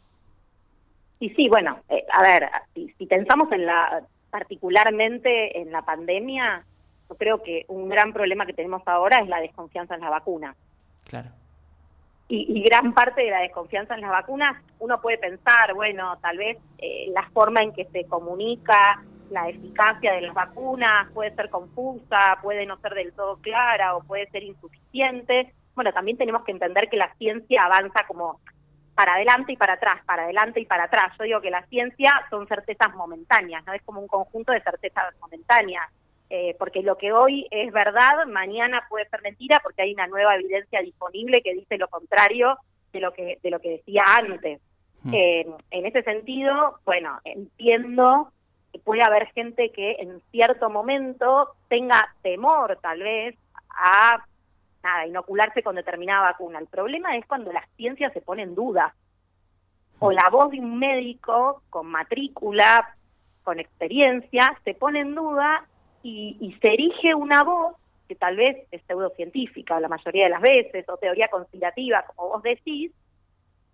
Y 1.22 1.30
sí, 1.30 1.48
bueno, 1.48 1.80
eh, 1.88 2.06
a 2.12 2.22
ver, 2.22 2.50
si, 2.74 3.06
pensamos 3.06 3.50
en 3.54 3.66
la 3.66 4.04
particularmente 4.30 5.62
en 5.62 5.72
la 5.72 5.84
pandemia, 5.84 6.66
yo 7.10 7.16
creo 7.16 7.42
que 7.42 7.66
un 7.70 7.88
gran 7.88 8.12
problema 8.12 8.46
que 8.46 8.54
tenemos 8.54 8.82
ahora 8.86 9.20
es 9.20 9.30
la 9.30 9.40
desconfianza 9.40 9.96
en 9.96 10.02
la 10.02 10.10
vacuna. 10.10 10.56
Claro 11.06 11.30
y, 12.34 12.64
gran 12.64 12.94
parte 12.94 13.22
de 13.22 13.30
la 13.30 13.42
desconfianza 13.42 13.96
en 13.96 14.02
las 14.02 14.12
vacunas, 14.12 14.56
uno 14.80 15.02
puede 15.02 15.18
pensar, 15.18 15.74
bueno, 15.74 16.18
tal 16.22 16.38
vez 16.38 16.58
eh, 16.78 17.08
la 17.14 17.30
forma 17.32 17.60
en 17.62 17.74
que 17.74 17.86
se 17.86 18.06
comunica 18.06 19.04
la 19.30 19.50
eficacia 19.50 20.14
de 20.14 20.22
las 20.22 20.34
vacunas 20.34 21.10
puede 21.14 21.36
ser 21.36 21.50
confusa, 21.50 22.38
puede 22.42 22.66
no 22.66 22.78
ser 22.78 22.94
del 22.94 23.14
todo 23.14 23.38
clara 23.38 23.96
o 23.96 24.04
puede 24.04 24.30
ser 24.30 24.44
insuficiente. 24.44 25.54
Bueno, 25.76 25.92
también 25.92 26.18
tenemos 26.18 26.44
que 26.44 26.52
entender 26.52 26.90
que 26.90 26.98
la 26.98 27.14
ciencia 27.16 27.64
avanza 27.64 28.06
como 28.08 28.40
para 28.96 29.16
adelante 29.16 29.54
y 29.54 29.58
para 29.58 29.74
atrás, 29.74 30.04
para 30.06 30.24
adelante 30.24 30.60
y 30.60 30.66
para 30.66 30.84
atrás. 30.86 31.14
Yo 31.18 31.26
digo 31.26 31.42
que 31.42 31.50
la 31.50 31.66
ciencia 31.68 32.26
son 32.30 32.48
certezas 32.48 32.94
momentáneas, 32.96 33.66
no 33.66 33.74
es 33.74 33.82
como 33.84 34.02
un 34.02 34.08
conjunto 34.08 34.52
de 34.52 34.62
certezas 34.62 35.16
momentáneas. 35.20 35.90
Eh, 36.34 36.56
porque 36.58 36.82
lo 36.82 36.98
que 36.98 37.12
hoy 37.12 37.46
es 37.52 37.74
verdad, 37.74 38.26
mañana 38.26 38.86
puede 38.90 39.08
ser 39.10 39.22
mentira 39.22 39.60
porque 39.62 39.82
hay 39.82 39.94
una 39.94 40.08
nueva 40.08 40.36
evidencia 40.36 40.82
disponible 40.82 41.42
que 41.42 41.54
dice 41.54 41.78
lo 41.78 41.90
contrario 41.90 42.58
de 42.94 43.02
lo 43.02 43.12
que, 43.12 43.38
de 43.44 43.50
lo 43.50 43.60
que 43.60 43.72
decía 43.72 44.04
antes. 44.18 44.62
Hmm. 45.04 45.14
Eh, 45.14 45.46
en 45.72 45.86
ese 45.86 46.04
sentido, 46.04 46.80
bueno, 46.86 47.20
entiendo 47.26 48.32
que 48.72 48.80
puede 48.80 49.04
haber 49.04 49.28
gente 49.34 49.72
que 49.72 49.98
en 50.00 50.22
cierto 50.32 50.70
momento 50.70 51.50
tenga 51.68 52.14
temor 52.22 52.80
tal 52.82 53.00
vez 53.00 53.36
a 53.70 54.24
nada, 54.84 55.06
inocularse 55.06 55.64
con 55.64 55.76
determinada 55.76 56.32
vacuna. 56.32 56.60
El 56.60 56.68
problema 56.68 57.16
es 57.18 57.26
cuando 57.26 57.52
la 57.52 57.66
ciencia 57.76 58.10
se 58.12 58.22
pone 58.22 58.44
en 58.44 58.56
duda 58.56 58.96
o 60.00 60.12
la 60.12 60.30
voz 60.32 60.52
de 60.52 60.60
un 60.60 60.80
médico 60.80 61.62
con 61.70 61.88
matrícula, 61.88 62.96
con 63.44 63.60
experiencia, 63.60 64.58
se 64.64 64.74
pone 64.74 65.02
en 65.02 65.16
duda 65.16 65.66
y, 66.04 66.58
se 66.62 66.74
erige 66.74 67.14
una 67.14 67.44
voz 67.44 67.76
que 68.08 68.16
tal 68.16 68.36
vez 68.36 68.68
es 68.72 68.82
pseudocientífica 68.88 69.80
la 69.80 69.88
mayoría 69.88 70.24
de 70.26 70.32
las 70.32 70.42
veces, 70.42 70.90
o 70.90 70.98
teoría 70.98 71.28
conspirativa, 71.30 72.04
como 72.08 72.30
vos 72.30 72.44
decís, 72.44 72.92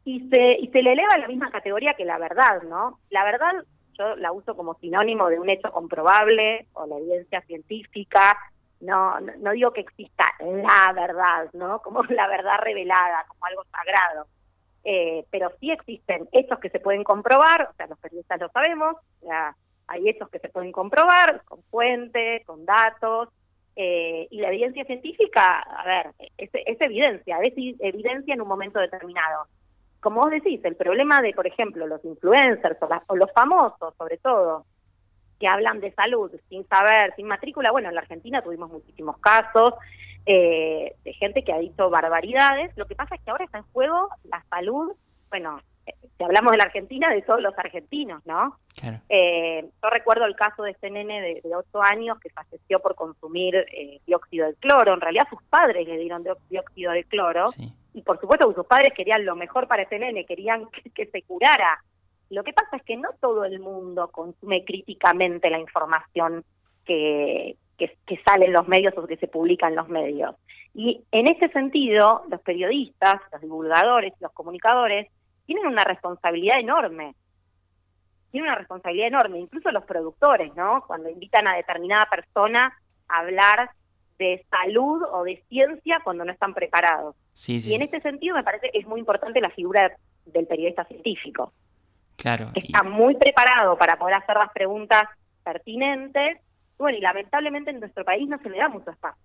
y 0.03 0.29
se, 0.29 0.57
y 0.59 0.67
se 0.67 0.83
le 0.83 0.93
eleva 0.93 1.13
a 1.15 1.19
la 1.19 1.27
misma 1.27 1.49
categoría 1.49 1.95
que 1.95 2.05
la 2.05 2.17
verdad, 2.17 2.61
¿no? 2.63 2.99
La 3.09 3.23
verdad 3.23 3.51
yo 3.97 4.15
la 4.17 4.31
uso 4.31 4.55
como 4.55 4.75
sinónimo 4.75 5.29
de 5.29 5.39
un 5.39 5.49
hecho 5.49 5.71
comprobable 5.71 6.67
o 6.73 6.85
la 6.85 6.97
evidencia 6.97 7.41
científica, 7.41 8.37
no, 8.81 9.19
no, 9.19 9.51
digo 9.51 9.71
que 9.73 9.81
exista 9.81 10.25
la 10.39 10.93
verdad, 10.93 11.49
¿no? 11.53 11.79
Como 11.83 12.03
la 12.03 12.27
verdad 12.27 12.59
revelada, 12.61 13.25
como 13.27 13.45
algo 13.45 13.63
sagrado. 13.71 14.27
Eh, 14.83 15.25
pero 15.29 15.51
sí 15.59 15.71
existen 15.71 16.29
hechos 16.31 16.59
que 16.59 16.69
se 16.69 16.79
pueden 16.79 17.03
comprobar, 17.03 17.69
o 17.69 17.73
sea, 17.73 17.87
los 17.87 17.99
periodistas 17.99 18.39
lo 18.39 18.49
sabemos, 18.49 18.95
ya 19.21 19.53
hay 19.87 20.07
hechos 20.07 20.29
que 20.29 20.39
se 20.39 20.49
pueden 20.49 20.71
comprobar 20.71 21.43
con 21.43 21.61
fuentes, 21.63 22.45
con 22.45 22.65
datos, 22.65 23.29
eh, 23.75 24.27
y 24.31 24.41
la 24.41 24.49
evidencia 24.49 24.83
científica, 24.85 25.59
a 25.59 25.85
ver, 25.85 26.07
es, 26.37 26.49
evidencia, 26.81 27.37
es 27.41 27.53
evidencia 27.55 28.33
en 28.33 28.41
un 28.41 28.47
momento 28.47 28.79
determinado. 28.79 29.45
Como 29.99 30.21
vos 30.21 30.31
decís, 30.31 30.59
el 30.63 30.75
problema 30.75 31.21
de, 31.21 31.33
por 31.33 31.45
ejemplo, 31.45 31.85
los 31.85 32.03
influencers 32.03 32.77
o, 33.07 33.15
los 33.15 33.31
famosos, 33.33 33.93
sobre 33.95 34.17
todo, 34.17 34.65
que 35.39 35.47
hablan 35.47 35.79
de 35.79 35.91
salud 35.91 36.31
sin 36.49 36.67
saber, 36.67 37.13
sin 37.15 37.27
matrícula, 37.27 37.71
bueno, 37.71 37.89
en 37.89 37.95
la 37.95 38.01
Argentina 38.01 38.41
tuvimos 38.41 38.69
muchísimos 38.71 39.17
casos 39.19 39.73
eh, 40.25 40.95
de 41.03 41.13
gente 41.13 41.43
que 41.43 41.53
ha 41.53 41.59
dicho 41.59 41.89
barbaridades. 41.89 42.75
Lo 42.75 42.85
que 42.85 42.95
pasa 42.95 43.15
es 43.15 43.21
que 43.21 43.31
ahora 43.31 43.45
está 43.45 43.59
en 43.59 43.65
juego 43.71 44.09
la 44.23 44.43
salud, 44.49 44.91
bueno, 45.29 45.59
si 46.17 46.23
hablamos 46.23 46.51
de 46.51 46.57
la 46.57 46.65
Argentina, 46.65 47.09
de 47.09 47.21
todos 47.21 47.41
los 47.41 47.57
argentinos, 47.57 48.25
¿no? 48.25 48.57
Eh, 49.09 49.65
yo 49.81 49.89
recuerdo 49.89 50.25
el 50.25 50.35
caso 50.35 50.63
de 50.63 50.71
este 50.71 50.89
nene 50.89 51.21
de, 51.21 51.41
de 51.43 51.55
8 51.55 51.81
años 51.81 52.19
que 52.19 52.29
falleció 52.29 52.79
por 52.79 52.95
consumir 52.95 53.55
eh, 53.55 54.01
dióxido 54.05 54.47
de 54.47 54.55
cloro. 54.55 54.93
En 54.93 55.01
realidad 55.01 55.27
sus 55.29 55.41
padres 55.43 55.87
le 55.87 55.97
dieron 55.97 56.23
dióxido 56.49 56.91
de 56.91 57.03
cloro 57.05 57.45
y 57.93 58.01
por 58.01 58.19
supuesto 58.19 58.51
sus 58.53 58.65
padres 58.65 58.93
querían 58.95 59.25
lo 59.25 59.35
mejor 59.35 59.67
para 59.67 59.83
ese 59.83 59.99
nene, 59.99 60.25
querían 60.25 60.67
que, 60.93 61.05
se 61.05 61.21
curara. 61.23 61.83
Lo 62.29 62.43
que 62.43 62.53
pasa 62.53 62.77
es 62.77 62.83
que 62.83 62.97
no 62.97 63.09
todo 63.21 63.45
el 63.45 63.59
mundo 63.59 64.09
consume 64.09 64.65
críticamente 64.65 65.49
la 65.49 65.59
información 65.59 66.43
que, 66.85 67.55
que, 67.77 68.19
sale 68.25 68.45
en 68.45 68.53
los 68.53 68.67
medios 68.67 68.93
o 68.97 69.07
que 69.07 69.17
se 69.17 69.27
publica 69.27 69.67
en 69.67 69.75
los 69.75 69.87
medios. 69.87 70.35
Y 70.73 71.03
en 71.11 71.27
ese 71.27 71.49
sentido, 71.49 72.23
los 72.29 72.41
periodistas, 72.41 73.21
los 73.31 73.41
divulgadores, 73.41 74.13
los 74.19 74.31
comunicadores, 74.33 75.07
tienen 75.45 75.67
una 75.67 75.83
responsabilidad 75.83 76.59
enorme. 76.59 77.15
Tienen 78.31 78.49
una 78.49 78.57
responsabilidad 78.57 79.07
enorme, 79.07 79.39
incluso 79.39 79.71
los 79.71 79.85
productores, 79.85 80.53
¿no? 80.55 80.83
Cuando 80.85 81.09
invitan 81.09 81.47
a 81.47 81.55
determinada 81.55 82.05
persona 82.09 82.77
a 83.07 83.19
hablar 83.19 83.69
de 84.19 84.45
salud 84.49 85.03
o 85.11 85.23
de 85.23 85.43
ciencia 85.47 86.01
cuando 86.03 86.25
no 86.25 86.31
están 86.31 86.53
preparados. 86.53 87.15
Y 87.47 87.73
en 87.73 87.83
este 87.83 88.01
sentido 88.01 88.35
me 88.35 88.43
parece 88.43 88.69
que 88.71 88.79
es 88.79 88.87
muy 88.87 88.99
importante 88.99 89.39
la 89.39 89.51
figura 89.51 89.95
del 90.25 90.47
periodista 90.47 90.85
científico. 90.85 91.53
Claro. 92.17 92.51
está 92.55 92.83
muy 92.83 93.15
preparado 93.15 93.77
para 93.77 93.97
poder 93.97 94.15
hacer 94.17 94.35
las 94.35 94.51
preguntas 94.51 95.03
pertinentes. 95.43 96.39
Bueno, 96.77 96.97
y 96.97 97.01
lamentablemente 97.01 97.71
en 97.71 97.79
nuestro 97.79 98.03
país 98.03 98.27
no 98.27 98.37
se 98.39 98.49
le 98.49 98.57
da 98.57 98.67
mucho 98.67 98.91
espacio. 98.91 99.21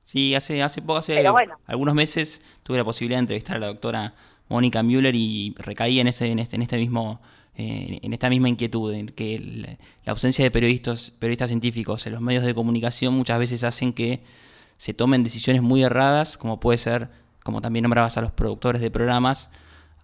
Sí, 0.00 0.34
hace, 0.34 0.62
hace 0.62 0.82
poco, 0.82 0.98
hace 0.98 1.26
algunos 1.66 1.94
meses, 1.94 2.44
tuve 2.62 2.78
la 2.78 2.84
posibilidad 2.84 3.18
de 3.18 3.22
entrevistar 3.22 3.56
a 3.56 3.60
la 3.60 3.66
doctora 3.66 4.14
Mónica 4.48 4.82
Müller 4.82 5.14
y 5.16 5.54
recaí 5.58 5.98
en, 5.98 6.06
ese, 6.06 6.30
en, 6.30 6.38
este, 6.38 6.54
en 6.54 6.62
este 6.62 6.76
mismo 6.76 7.20
eh, 7.58 8.00
en 8.02 8.12
esta 8.12 8.28
misma 8.28 8.50
inquietud, 8.50 8.92
en 8.92 9.06
que 9.06 9.78
la 10.04 10.12
ausencia 10.12 10.44
de 10.44 10.50
periodistas, 10.50 11.10
periodistas 11.10 11.48
científicos 11.48 12.06
en 12.06 12.12
los 12.12 12.20
medios 12.20 12.44
de 12.44 12.54
comunicación 12.54 13.14
muchas 13.14 13.38
veces 13.38 13.64
hacen 13.64 13.94
que 13.94 14.22
se 14.76 14.92
tomen 14.92 15.24
decisiones 15.24 15.62
muy 15.62 15.82
erradas, 15.82 16.36
como 16.36 16.60
puede 16.60 16.76
ser, 16.76 17.08
como 17.42 17.62
también 17.62 17.84
nombrabas 17.84 18.18
a 18.18 18.20
los 18.20 18.30
productores 18.30 18.82
de 18.82 18.90
programas, 18.90 19.50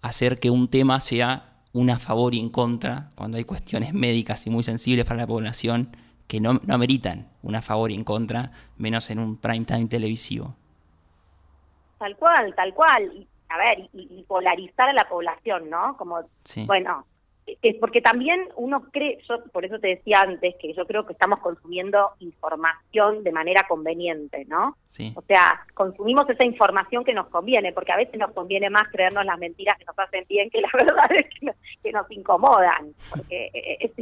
hacer 0.00 0.40
que 0.40 0.48
un 0.48 0.68
tema 0.68 0.98
sea 0.98 1.51
un 1.72 1.90
a 1.90 1.98
favor 1.98 2.34
y 2.34 2.40
en 2.40 2.50
contra, 2.50 3.10
cuando 3.14 3.38
hay 3.38 3.44
cuestiones 3.44 3.94
médicas 3.94 4.46
y 4.46 4.50
muy 4.50 4.62
sensibles 4.62 5.04
para 5.04 5.20
la 5.20 5.26
población 5.26 5.96
que 6.26 6.40
no, 6.40 6.54
no 6.64 6.74
ameritan 6.74 7.28
un 7.42 7.54
a 7.54 7.62
favor 7.62 7.90
y 7.90 7.94
en 7.94 8.04
contra, 8.04 8.52
menos 8.76 9.10
en 9.10 9.18
un 9.18 9.36
prime 9.36 9.64
time 9.64 9.86
televisivo. 9.86 10.54
Tal 11.98 12.16
cual, 12.16 12.54
tal 12.54 12.74
cual. 12.74 13.26
a 13.48 13.58
ver, 13.58 13.86
y, 13.92 14.22
polarizar 14.26 14.88
a 14.88 14.92
la 14.92 15.08
población, 15.08 15.68
¿no? 15.70 15.96
Como, 15.96 16.20
bueno, 16.66 17.06
es 17.46 17.76
porque 17.76 18.00
también 18.00 18.48
uno 18.56 18.84
cree, 18.92 19.18
yo 19.28 19.42
por 19.52 19.64
eso 19.64 19.78
te 19.78 19.88
decía 19.88 20.20
antes 20.20 20.54
que 20.60 20.72
yo 20.74 20.86
creo 20.86 21.06
que 21.06 21.12
estamos 21.12 21.40
consumiendo 21.40 22.10
información 22.20 23.24
de 23.24 23.32
manera 23.32 23.66
conveniente, 23.68 24.44
¿no? 24.46 24.76
Sí. 24.88 25.12
O 25.16 25.22
sea, 25.22 25.64
consumimos 25.74 26.28
esa 26.30 26.44
información 26.44 27.04
que 27.04 27.14
nos 27.14 27.28
conviene, 27.28 27.72
porque 27.72 27.92
a 27.92 27.96
veces 27.96 28.18
nos 28.18 28.32
conviene 28.32 28.70
más 28.70 28.88
creernos 28.88 29.24
las 29.24 29.38
mentiras 29.38 29.76
que 29.78 29.84
nos 29.84 29.98
hacen 29.98 30.24
bien 30.28 30.50
que 30.50 30.60
las 30.60 30.72
verdades 30.86 31.28
que 31.82 31.92
nos, 31.92 32.10
incomodan, 32.10 32.94
porque 33.10 33.50
es, 33.80 33.92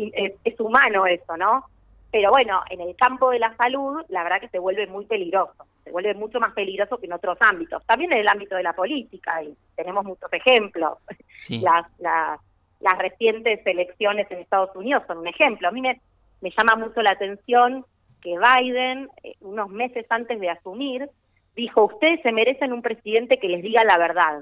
es, 0.45 0.61
humano 0.61 1.07
eso, 1.07 1.37
¿no? 1.37 1.65
Pero 2.11 2.31
bueno, 2.31 2.61
en 2.69 2.81
el 2.81 2.97
campo 2.97 3.31
de 3.31 3.39
la 3.39 3.55
salud, 3.57 4.03
la 4.09 4.25
verdad 4.25 4.41
que 4.41 4.49
se 4.49 4.59
vuelve 4.59 4.87
muy 4.87 5.07
peligroso, 5.07 5.65
se 5.85 5.93
vuelve 5.93 6.13
mucho 6.15 6.41
más 6.41 6.53
peligroso 6.55 6.99
que 6.99 7.07
en 7.07 7.13
otros 7.13 7.39
ámbitos. 7.41 7.85
También 7.87 8.13
en 8.13 8.19
el 8.19 8.29
ámbito 8.29 8.57
de 8.57 8.65
la 8.65 8.73
política, 8.73 9.43
y 9.43 9.55
tenemos 9.77 10.05
muchos 10.05 10.31
ejemplos. 10.33 10.99
Sí. 11.37 11.61
Las, 11.61 11.87
las 12.01 12.41
las 12.81 12.99
recientes 12.99 13.61
elecciones 13.67 14.31
en 14.31 14.39
Estados 14.39 14.75
Unidos 14.75 15.03
son 15.07 15.19
un 15.19 15.29
ejemplo. 15.29 15.69
A 15.69 15.71
mí 15.71 15.81
me, 15.81 16.01
me 16.41 16.51
llama 16.57 16.77
mucho 16.77 17.03
la 17.03 17.13
atención 17.13 17.85
que 18.21 18.37
Biden, 18.39 19.09
eh, 19.23 19.35
unos 19.41 19.69
meses 19.71 20.07
antes 20.09 20.39
de 20.41 20.51
asumir, 20.51 21.09
dijo, 21.55 21.85
ustedes 21.85 22.21
se 22.23 22.33
merecen 22.33 22.73
un 22.73 22.83
presidente 22.83 23.39
que 23.39 23.49
les 23.49 23.63
diga 23.63 23.85
la 23.85 23.99
verdad. 23.99 24.41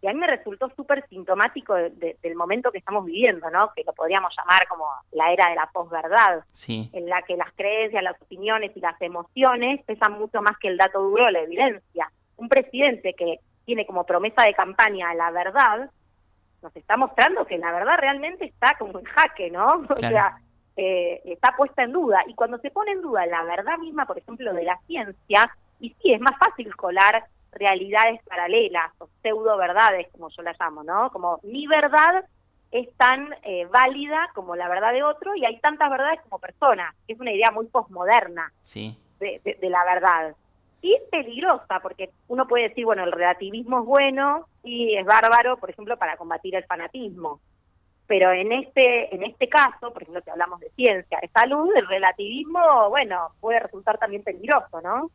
Y 0.00 0.08
a 0.08 0.12
mí 0.12 0.18
me 0.18 0.26
resultó 0.26 0.68
súper 0.74 1.06
sintomático 1.08 1.74
del 1.74 2.34
momento 2.34 2.72
que 2.72 2.78
estamos 2.78 3.04
viviendo, 3.04 3.48
¿no? 3.50 3.70
Que 3.74 3.84
lo 3.84 3.92
podríamos 3.92 4.34
llamar 4.36 4.66
como 4.66 4.84
la 5.12 5.32
era 5.32 5.48
de 5.48 5.54
la 5.54 5.70
posverdad, 5.72 6.42
sí. 6.50 6.90
en 6.92 7.08
la 7.08 7.22
que 7.22 7.36
las 7.36 7.52
creencias, 7.52 8.02
las 8.02 8.20
opiniones 8.20 8.72
y 8.74 8.80
las 8.80 9.00
emociones 9.00 9.80
pesan 9.84 10.18
mucho 10.18 10.42
más 10.42 10.58
que 10.58 10.66
el 10.66 10.76
dato 10.76 11.00
duro 11.00 11.30
la 11.30 11.42
evidencia. 11.42 12.10
Un 12.36 12.48
presidente 12.48 13.14
que 13.14 13.38
tiene 13.64 13.86
como 13.86 14.04
promesa 14.04 14.42
de 14.42 14.54
campaña 14.54 15.14
la 15.14 15.30
verdad, 15.30 15.88
nos 16.62 16.74
está 16.76 16.96
mostrando 16.96 17.46
que 17.46 17.58
la 17.58 17.72
verdad 17.72 17.96
realmente 17.98 18.44
está 18.44 18.76
como 18.78 18.98
en 18.98 19.04
jaque, 19.04 19.50
¿no? 19.50 19.82
O 19.90 19.96
sea, 19.96 20.38
eh, 20.76 21.20
está 21.24 21.54
puesta 21.56 21.82
en 21.82 21.92
duda. 21.92 22.22
Y 22.26 22.34
cuando 22.34 22.58
se 22.58 22.70
pone 22.70 22.92
en 22.92 23.02
duda 23.02 23.26
la 23.26 23.42
verdad 23.44 23.78
misma, 23.78 24.06
por 24.06 24.18
ejemplo, 24.18 24.52
de 24.52 24.64
la 24.64 24.78
ciencia, 24.86 25.56
y 25.80 25.90
sí, 26.00 26.12
es 26.12 26.20
más 26.20 26.38
fácil 26.38 26.74
colar 26.76 27.24
realidades 27.52 28.22
paralelas 28.24 28.90
o 28.98 29.08
pseudo 29.22 29.56
verdades, 29.56 30.08
como 30.12 30.30
yo 30.30 30.42
las 30.42 30.58
llamo, 30.58 30.82
¿no? 30.82 31.10
Como 31.10 31.40
mi 31.42 31.66
verdad 31.66 32.24
es 32.70 32.88
tan 32.96 33.34
eh, 33.42 33.66
válida 33.66 34.30
como 34.34 34.56
la 34.56 34.68
verdad 34.68 34.92
de 34.92 35.02
otro 35.02 35.36
y 35.36 35.44
hay 35.44 35.60
tantas 35.60 35.90
verdades 35.90 36.20
como 36.22 36.38
personas, 36.38 36.94
es 37.06 37.20
una 37.20 37.32
idea 37.32 37.50
muy 37.50 37.66
posmoderna 37.66 38.50
sí. 38.62 38.96
de, 39.18 39.40
de 39.60 39.68
la 39.68 39.84
verdad 39.84 40.34
y 40.82 40.94
es 40.94 41.02
peligrosa, 41.10 41.80
porque 41.80 42.10
uno 42.28 42.46
puede 42.46 42.68
decir, 42.68 42.84
bueno, 42.84 43.04
el 43.04 43.12
relativismo 43.12 43.80
es 43.80 43.86
bueno 43.86 44.48
y 44.62 44.96
es 44.96 45.04
bárbaro, 45.04 45.56
por 45.58 45.70
ejemplo, 45.70 45.96
para 45.96 46.16
combatir 46.16 46.54
el 46.54 46.64
fanatismo. 46.64 47.40
Pero 48.06 48.32
en 48.32 48.52
este, 48.52 49.14
en 49.14 49.22
este 49.22 49.48
caso, 49.48 49.92
por 49.92 50.02
ejemplo, 50.02 50.22
si 50.24 50.30
hablamos 50.30 50.60
de 50.60 50.70
ciencia, 50.70 51.18
de 51.20 51.28
salud, 51.28 51.68
el 51.76 51.86
relativismo, 51.86 52.90
bueno, 52.90 53.32
puede 53.40 53.60
resultar 53.60 53.98
también 53.98 54.22
peligroso, 54.22 54.80
¿no? 54.82 55.10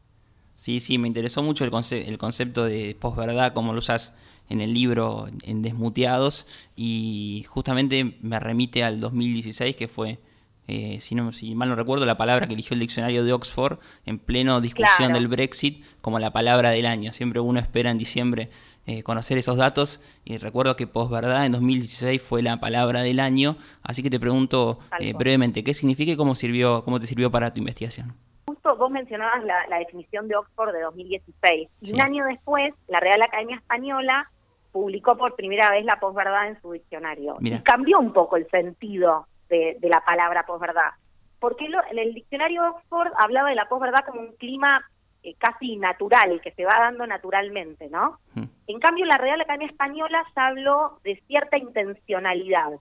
Sí, 0.56 0.80
sí, 0.80 0.98
me 0.98 1.08
interesó 1.08 1.44
mucho 1.44 1.64
el, 1.66 1.72
el 1.92 2.18
concepto 2.18 2.66
de 2.66 2.96
posverdad, 3.00 3.54
como 3.54 3.74
lo 3.74 3.80
usas 3.80 4.18
en 4.50 4.62
el 4.62 4.74
libro 4.74 5.28
en 5.44 5.62
Desmuteados, 5.62 6.48
y 6.76 7.46
justamente 7.48 8.18
me 8.22 8.40
remite 8.40 8.84
al 8.84 9.00
2016, 9.00 9.76
que 9.76 9.88
fue 9.88 10.20
eh, 10.68 10.98
si, 11.00 11.16
no, 11.16 11.32
si 11.32 11.56
mal 11.56 11.70
no 11.70 11.76
recuerdo, 11.76 12.06
la 12.06 12.18
palabra 12.18 12.46
que 12.48 12.54
eligió 12.54 12.74
el 12.74 12.82
diccionario 12.82 13.24
de 13.24 13.32
Oxford 13.32 13.80
en 14.06 14.20
pleno 14.20 14.60
discusión 14.60 15.14
del 15.14 15.30
Brexit 15.30 15.84
como 16.02 16.20
la 16.20 16.32
palabra 16.32 16.72
del 16.72 16.86
año. 16.86 17.14
Siempre 17.14 17.40
uno 17.40 17.60
espera 17.60 17.90
en 17.90 17.98
diciembre 17.98 18.50
eh, 18.88 19.04
conocer 19.04 19.38
esos 19.38 19.58
datos. 19.58 20.02
Y 20.24 20.38
recuerdo 20.38 20.78
que 20.78 20.88
posverdad 20.88 21.46
en 21.46 21.52
2016 21.52 22.22
fue 22.22 22.42
la 22.42 22.62
palabra 22.62 23.02
del 23.02 23.20
año, 23.20 23.58
así 23.84 24.02
que 24.02 24.10
te 24.10 24.18
pregunto 24.18 24.80
eh, 25.00 25.14
brevemente, 25.14 25.62
¿qué 25.62 25.74
significa 25.74 26.14
y 26.14 26.16
cómo, 26.16 26.36
sirvió, 26.36 26.86
cómo 26.86 26.98
te 26.98 27.06
sirvió 27.06 27.30
para 27.30 27.54
tu 27.54 27.60
investigación? 27.60 28.14
Justo 28.48 28.78
vos 28.78 28.90
mencionabas 28.90 29.44
la, 29.44 29.78
definición 29.78 30.30
de 30.30 30.38
Oxford 30.38 30.72
de 30.72 30.82
2016 30.84 31.70
y 31.82 31.94
un 31.94 32.02
año 32.02 32.26
después 32.28 32.74
la 32.88 33.02
Real 33.02 33.22
Academia 33.22 33.58
Española 33.58 34.32
publicó 34.72 35.18
por 35.18 35.36
primera 35.36 35.70
vez 35.70 35.84
la 35.84 36.00
posverdad 36.00 36.48
en 36.48 36.62
su 36.62 36.72
diccionario. 36.72 37.36
Y 37.42 37.60
cambió 37.60 38.00
un 38.00 38.14
poco 38.14 38.38
el 38.38 38.50
sentido 38.50 39.28
de, 39.50 39.78
la 39.82 40.00
palabra 40.06 40.46
posverdad. 40.46 40.92
Porque 41.40 41.66
en 41.66 42.00
el 42.00 42.14
diccionario 42.14 42.64
Oxford 42.70 43.12
hablaba 43.18 43.50
de 43.50 43.56
la 43.56 43.68
posverdad 43.68 44.06
como 44.06 44.22
un 44.22 44.36
clima 44.38 44.82
eh, 45.30 45.36
casi 45.38 45.78
natural, 45.78 46.40
que 46.42 46.52
se 46.52 46.64
va 46.64 46.80
dando 46.80 47.06
naturalmente, 47.06 47.90
¿no? 47.90 48.20
Hmm. 48.34 48.46
En 48.68 48.80
cambio, 48.80 49.06
la 49.06 49.18
Real 49.18 49.42
Academia 49.42 49.68
Española 49.68 50.24
ya 50.36 50.48
habló 50.48 51.00
de 51.04 51.22
cierta 51.28 51.58
intencionalidad. 51.58 52.74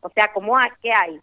O 0.00 0.10
sea, 0.10 0.32
como 0.32 0.56
que 0.82 0.90
hay, 0.92 1.20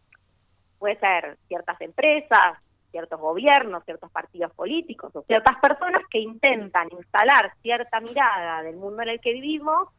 puede 0.78 1.00
ser 1.00 1.38
ciertas 1.48 1.80
empresas, 1.82 2.58
ciertos 2.92 3.20
gobiernos, 3.20 3.84
ciertos 3.86 4.12
partidos 4.12 4.54
políticos 4.54 5.16
o 5.16 5.24
ciertas 5.24 5.58
personas 5.60 6.04
que 6.10 6.20
intentan 6.20 6.88
instalar 6.92 7.54
cierta 7.62 8.00
mirada 8.00 8.64
del 8.64 8.76
mundo 8.76 9.02
en 9.02 9.10
el 9.10 9.20
que 9.20 9.34
vivimos 9.34 9.90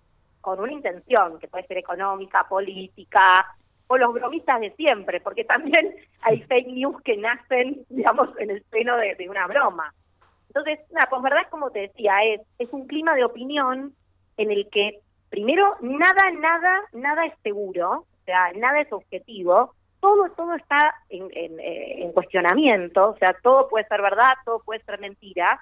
con 0.41 0.61
una 0.61 0.73
intención, 0.73 1.39
que 1.39 1.49
puede 1.49 1.67
ser 1.67 1.79
económica, 1.79 2.47
política, 2.49 3.47
o 3.89 3.97
los 3.97 4.13
bromistas 4.13 4.61
de 4.61 4.71
siempre, 4.77 5.21
porque 5.21 5.45
también 5.45 5.95
hay 6.23 6.43
fake 6.43 6.69
news 6.69 7.03
que 7.03 7.17
nacen, 7.17 7.85
digamos, 7.89 8.29
en 8.39 8.51
el 8.51 8.65
seno 8.71 8.97
de, 8.97 9.29
una 9.29 9.47
broma. 9.47 9.93
Entonces, 10.59 10.85
nada, 10.93 11.07
pues 11.09 11.23
verdad, 11.23 11.43
como 11.51 11.71
te 11.71 11.81
decía, 11.81 12.15
es, 12.25 12.41
es 12.59 12.73
un 12.73 12.87
clima 12.87 13.15
de 13.15 13.25
opinión 13.25 13.95
en 14.37 14.51
el 14.51 14.69
que, 14.71 14.99
primero, 15.31 15.77
nada, 15.81 16.31
nada, 16.33 16.81
nada 16.93 17.27
es 17.27 17.35
seguro, 17.43 17.91
o 17.91 18.25
sea, 18.25 18.53
nada 18.57 18.81
es 18.81 18.93
objetivo, 18.93 19.75
todo, 20.01 20.31
todo 20.31 20.55
está 20.55 20.95
en, 21.11 21.29
en, 21.33 21.61
eh, 21.61 22.03
en 22.03 22.13
cuestionamiento, 22.13 23.11
o 23.11 23.17
sea, 23.19 23.37
todo 23.41 23.69
puede 23.69 23.87
ser 23.87 24.03
verdad, 24.03 24.33
todo 24.45 24.61
puede 24.65 24.83
ser 24.83 24.99
mentira, 24.99 25.61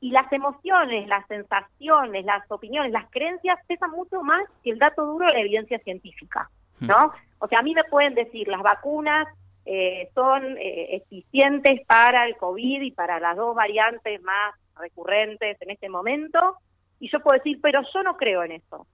y 0.00 0.10
las 0.10 0.30
emociones, 0.32 1.06
las 1.06 1.26
sensaciones, 1.28 2.24
las 2.24 2.50
opiniones, 2.50 2.90
las 2.90 3.08
creencias 3.10 3.58
pesan 3.68 3.92
mucho 3.92 4.20
más 4.22 4.44
que 4.62 4.70
el 4.70 4.78
dato 4.78 5.06
duro 5.06 5.26
de 5.26 5.34
la 5.34 5.40
evidencia 5.40 5.78
científica, 5.78 6.50
¿no? 6.80 7.12
O 7.38 7.46
sea, 7.46 7.60
a 7.60 7.62
mí 7.62 7.72
me 7.72 7.84
pueden 7.84 8.14
decir, 8.14 8.48
las 8.48 8.62
vacunas 8.62 9.28
eh, 9.66 10.10
son 10.14 10.58
eh, 10.58 10.96
eficientes 10.96 11.86
para 11.86 12.26
el 12.26 12.36
COVID 12.36 12.82
y 12.82 12.90
para 12.90 13.18
las 13.18 13.36
dos 13.36 13.54
variantes 13.54 14.20
más 14.22 14.54
recurrentes 14.76 15.60
en 15.60 15.70
este 15.70 15.88
momento, 15.88 16.58
y 17.00 17.10
yo 17.10 17.20
puedo 17.20 17.38
decir, 17.38 17.58
pero 17.62 17.80
yo 17.92 18.02
no 18.02 18.16
creo 18.16 18.42
en 18.42 18.52
eso. 18.52 18.86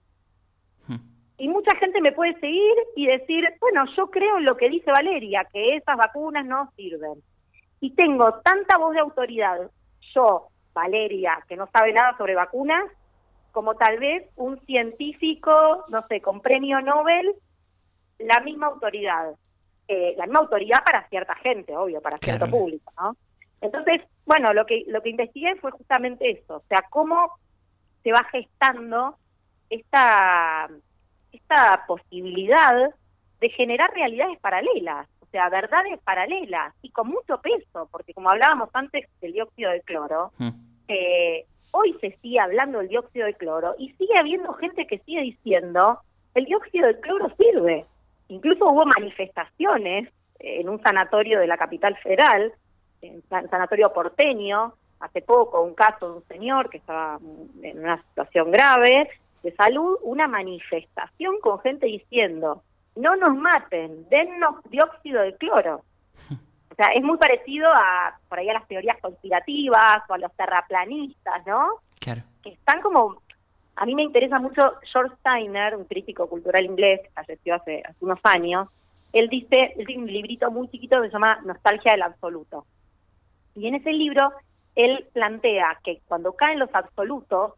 Hmm. 0.87 0.97
Y 1.39 1.49
mucha 1.49 1.77
gente 1.79 2.00
me 2.00 2.12
puede 2.12 2.39
seguir 2.41 2.75
y 2.97 3.07
decir, 3.07 3.45
bueno, 3.61 3.85
yo 3.97 4.11
creo 4.11 4.39
en 4.39 4.45
lo 4.45 4.57
que 4.57 4.69
dice 4.69 4.91
Valeria, 4.91 5.47
que 5.53 5.77
esas 5.77 5.97
vacunas 5.97 6.45
no 6.45 6.71
sirven. 6.77 7.23
Y 7.81 7.95
tengo 7.95 8.41
tanta 8.41 8.79
voz 8.79 8.95
de 8.95 9.00
autoridad, 9.00 9.71
yo, 10.15 10.49
Valeria, 10.75 11.43
que 11.49 11.57
no 11.57 11.67
sabe 11.73 11.93
nada 11.93 12.17
sobre 12.19 12.35
vacunas, 12.35 12.85
como 13.53 13.75
tal 13.75 13.99
vez 13.99 14.29
un 14.37 14.61
científico, 14.67 15.85
no 15.91 16.00
sé, 16.03 16.21
con 16.21 16.41
premio 16.41 16.81
Nobel, 16.81 17.35
la 18.19 18.41
misma 18.41 18.69
autoridad. 18.69 19.35
Eh, 19.92 20.14
la 20.16 20.26
misma 20.26 20.38
autoridad 20.38 20.85
para 20.85 21.09
cierta 21.09 21.35
gente, 21.35 21.76
obvio, 21.76 22.00
para 22.00 22.16
cierto 22.18 22.49
público, 22.49 22.92
¿no? 22.97 23.16
Entonces, 23.61 24.02
bueno, 24.25 24.52
lo 24.52 24.64
que, 24.64 24.85
lo 24.87 25.02
que 25.02 25.11
investigué 25.11 25.56
fue 25.56 25.73
justamente 25.73 26.30
eso, 26.30 26.59
o 26.59 26.62
sea, 26.68 26.85
cómo 26.90 27.32
se 28.04 28.12
va 28.12 28.23
gestando 28.30 29.16
esta, 29.68 30.70
esta 31.32 31.85
posibilidad 31.88 32.94
de 33.40 33.49
generar 33.49 33.90
realidades 33.92 34.38
paralelas, 34.38 35.09
o 35.18 35.26
sea, 35.26 35.49
verdades 35.49 35.99
paralelas 36.04 36.73
y 36.82 36.90
con 36.90 37.09
mucho 37.09 37.40
peso, 37.40 37.88
porque 37.90 38.14
como 38.14 38.30
hablábamos 38.30 38.68
antes 38.75 39.09
del 39.20 39.32
dióxido 39.32 39.73
de 39.73 39.80
cloro, 39.80 40.30
mm. 40.38 40.50
eh, 40.87 41.47
hoy 41.73 41.97
se 42.00 42.16
sigue 42.23 42.38
hablando 42.38 42.78
del 42.78 42.90
dióxido 42.90 43.26
de 43.26 43.35
cloro 43.35 43.75
y 43.76 43.90
sigue 43.94 44.16
habiendo 44.16 44.52
gente 44.52 44.87
que 44.87 45.00
sigue 45.00 45.23
diciendo 45.23 45.99
el 46.35 46.44
dióxido 46.44 46.87
de 46.87 47.00
cloro 47.00 47.28
sirve. 47.37 47.87
Incluso 48.30 48.64
hubo 48.66 48.84
manifestaciones 48.87 50.08
en 50.38 50.68
un 50.68 50.80
sanatorio 50.82 51.40
de 51.40 51.46
la 51.46 51.56
capital 51.56 51.96
federal, 51.99 52.52
en 53.02 53.16
un 53.16 53.50
sanatorio 53.50 53.92
porteño, 53.92 54.75
hace 55.00 55.20
poco, 55.20 55.62
un 55.62 55.75
caso 55.75 56.10
de 56.10 56.16
un 56.18 56.28
señor 56.28 56.70
que 56.70 56.78
estaba 56.78 57.18
en 57.62 57.78
una 57.78 58.00
situación 58.02 58.50
grave 58.50 59.08
de 59.42 59.52
salud, 59.56 59.99
una 60.02 60.28
manifestación 60.28 61.40
con 61.40 61.60
gente 61.60 61.87
diciendo, 61.87 62.62
no 62.94 63.16
nos 63.16 63.34
maten, 63.34 64.08
dennos 64.08 64.62
dióxido 64.70 65.22
de 65.22 65.34
cloro. 65.37 65.82
O 66.70 66.75
sea, 66.76 66.92
es 66.94 67.02
muy 67.02 67.18
parecido 67.18 67.66
a, 67.68 68.16
por 68.28 68.38
ahí 68.38 68.49
a 68.49 68.54
las 68.54 68.68
teorías 68.68 68.99
conspirativas 69.00 70.02
o 70.08 70.14
a 70.14 70.18
los 70.18 70.32
terraplanistas, 70.34 71.44
¿no? 71.46 71.66
Claro. 72.00 72.22
Que 72.42 72.50
están 72.50 72.80
como 72.80 73.22
a 73.80 73.87
mí 73.87 73.94
me 73.94 74.02
interesa 74.02 74.38
mucho 74.38 74.75
George 74.92 75.16
Steiner, 75.20 75.75
un 75.75 75.87
crítico 75.87 76.28
cultural 76.28 76.66
inglés 76.66 77.00
que 77.02 77.10
falleció 77.12 77.54
hace, 77.54 77.82
unos 78.00 78.18
años. 78.25 78.68
Él 79.10 79.30
dice, 79.30 79.72
él 79.75 79.87
tiene 79.87 80.02
un 80.02 80.12
librito 80.12 80.50
muy 80.50 80.68
chiquito 80.68 81.00
que 81.00 81.08
se 81.08 81.14
llama 81.14 81.40
Nostalgia 81.46 81.92
del 81.92 82.02
Absoluto. 82.02 82.66
Y 83.56 83.68
en 83.68 83.76
ese 83.76 83.90
libro 83.94 84.32
él 84.76 85.06
plantea 85.14 85.78
que 85.82 86.02
cuando 86.06 86.34
caen 86.34 86.58
los 86.58 86.68
absolutos, 86.75 87.54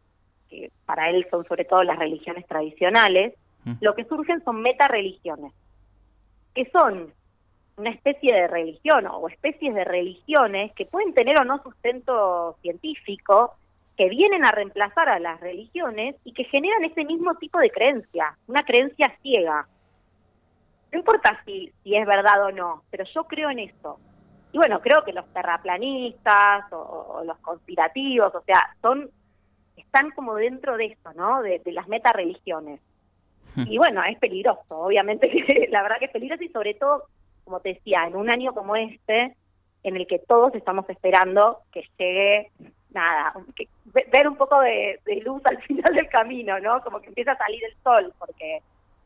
que 0.48 0.70
para 0.86 1.10
él 1.10 1.26
son 1.28 1.44
sobre 1.44 1.64
todo 1.64 1.82
las 1.82 1.98
religiones 1.98 2.46
tradicionales, 2.46 3.34
mm. 3.64 3.72
lo 3.80 3.96
que 3.96 4.04
surgen 4.04 4.44
son 4.44 4.62
meta-religiones, 4.62 5.52
que 6.54 6.70
son 6.70 7.12
una 7.76 7.90
especie 7.90 8.32
de 8.32 8.46
religión 8.46 9.08
o 9.08 9.28
especies 9.28 9.74
de 9.74 9.82
religiones 9.82 10.72
que 10.74 10.86
pueden 10.86 11.14
tener 11.14 11.40
o 11.40 11.44
no 11.44 11.60
sustento 11.64 12.56
científico, 12.62 13.56
que 13.96 14.08
vienen 14.08 14.44
a 14.44 14.52
reemplazar 14.52 15.08
a 15.08 15.18
las 15.18 15.40
religiones 15.40 16.16
y 16.24 16.32
que 16.32 16.44
generan 16.44 16.84
ese 16.84 17.04
mismo 17.04 17.34
tipo 17.36 17.58
de 17.58 17.70
creencia, 17.70 18.36
una 18.46 18.62
creencia 18.62 19.14
ciega. 19.22 19.66
No 20.90 20.98
importa 20.98 21.40
si, 21.44 21.72
si 21.82 21.96
es 21.96 22.06
verdad 22.06 22.44
o 22.44 22.52
no, 22.52 22.82
pero 22.90 23.04
yo 23.14 23.24
creo 23.24 23.50
en 23.50 23.60
eso. 23.60 23.98
Y 24.52 24.58
bueno, 24.58 24.80
creo 24.80 25.02
que 25.04 25.12
los 25.12 25.26
terraplanistas 25.32 26.70
o, 26.72 27.22
los 27.24 27.38
conspirativos, 27.38 28.34
o 28.34 28.42
sea, 28.42 28.76
son 28.82 29.10
están 29.76 30.10
como 30.10 30.34
dentro 30.34 30.76
de 30.76 30.86
esto, 30.86 31.12
¿no? 31.14 31.42
De, 31.42 31.60
las 31.66 31.88
meta 31.88 32.12
religiones. 32.12 32.80
Hmm. 33.54 33.64
Y 33.66 33.78
bueno, 33.78 34.02
es 34.04 34.18
peligroso, 34.18 34.62
obviamente, 34.68 35.30
la 35.70 35.82
verdad 35.82 35.98
que 35.98 36.06
es 36.06 36.10
peligroso 36.10 36.44
y 36.44 36.48
sobre 36.48 36.74
todo, 36.74 37.04
como 37.44 37.60
te 37.60 37.70
decía, 37.74 38.06
en 38.06 38.16
un 38.16 38.30
año 38.30 38.54
como 38.54 38.76
este, 38.76 39.36
en 39.82 39.96
el 39.96 40.06
que 40.06 40.18
todos 40.18 40.54
estamos 40.54 40.88
esperando 40.88 41.58
que 41.72 41.82
llegue 41.98 42.50
nada, 42.90 43.32
ver 43.92 44.28
un 44.28 44.36
poco 44.36 44.60
de, 44.60 45.00
luz 45.24 45.42
al 45.44 45.60
final 45.62 45.94
del 45.94 46.08
camino, 46.08 46.58
¿no? 46.60 46.82
Como 46.82 47.00
que 47.00 47.08
empieza 47.08 47.32
a 47.32 47.38
salir 47.38 47.62
el 47.64 47.74
sol, 47.82 48.12
porque, 48.18 48.60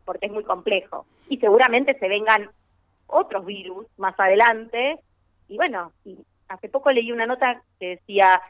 porque 0.05 0.27
es 0.27 0.33
muy 0.33 0.45
complejo. 0.45 1.07
Y 1.29 1.39
seguramente 1.39 1.99
se 1.99 2.09
vengan 2.09 2.51
otros 3.07 3.45
virus 3.45 3.87
más 3.97 4.19
adelante. 4.19 4.99
Y 5.49 5.57
bueno, 5.57 5.93
y 6.05 6.19
hace 6.49 6.69
poco 6.69 6.91
leí 6.91 7.13
una 7.13 7.27
nota 7.27 7.63
que 7.79 7.91
decía 7.91 8.41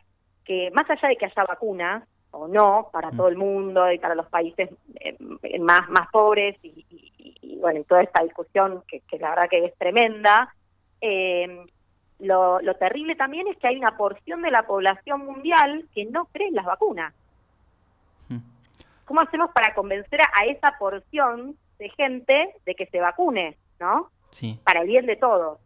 que 0.44 0.70
más 0.72 0.88
allá 0.88 1.09
de 1.09 1.16
que 1.16 1.27
haya 1.27 1.44
vacunas, 1.44 2.05
o 2.31 2.49
no, 2.49 2.90
para 2.92 3.11
mm. 3.11 3.16
todo 3.16 3.29
el 3.29 3.37
mundo 3.37 3.90
y 3.90 3.99
para 3.99 4.14
los 4.14 4.27
países 4.27 4.68
eh, 5.01 5.16
más, 5.59 5.88
más 5.88 6.09
pobres, 6.11 6.57
y, 6.62 7.59
bueno, 7.61 7.81
y 7.81 7.85
toda 7.85 8.03
esta 8.03 8.22
discusión 8.22 8.83
que, 8.87 9.01
que 9.01 9.18
la 9.18 9.31
verdad 9.31 9.49
que 9.49 9.64
es 9.64 9.75
tremenda, 9.79 10.55
eh, 11.01 11.66
lo, 12.18 12.61
terrible 12.79 13.14
también 13.16 13.46
es 13.48 13.57
que 13.59 13.68
hay 13.68 13.76
una 13.76 13.96
porción 13.96 14.42
de 14.42 14.50
la 14.50 14.66
población 14.66 15.24
mundial 15.24 15.87
que 15.94 16.05
no 16.07 16.26
cree 16.26 16.48
en 16.48 16.55
las 16.55 16.64
vacunas. 16.64 17.12
Hmm. 18.29 18.38
¿Cómo 19.05 19.20
hacemos 19.20 19.50
para 19.52 19.74
convencer 19.74 20.20
a 20.20 20.44
esa 20.46 20.76
porción 20.79 21.57
de 21.79 21.88
gente 21.90 22.55
de 22.64 22.74
que 22.74 22.87
se 22.87 23.00
vacune, 23.00 23.57
no? 23.79 24.11
Sí. 24.31 24.59
Para 24.64 24.81
el 24.81 24.88
bien 24.88 25.07
de 25.07 25.16
todos. 25.16 25.59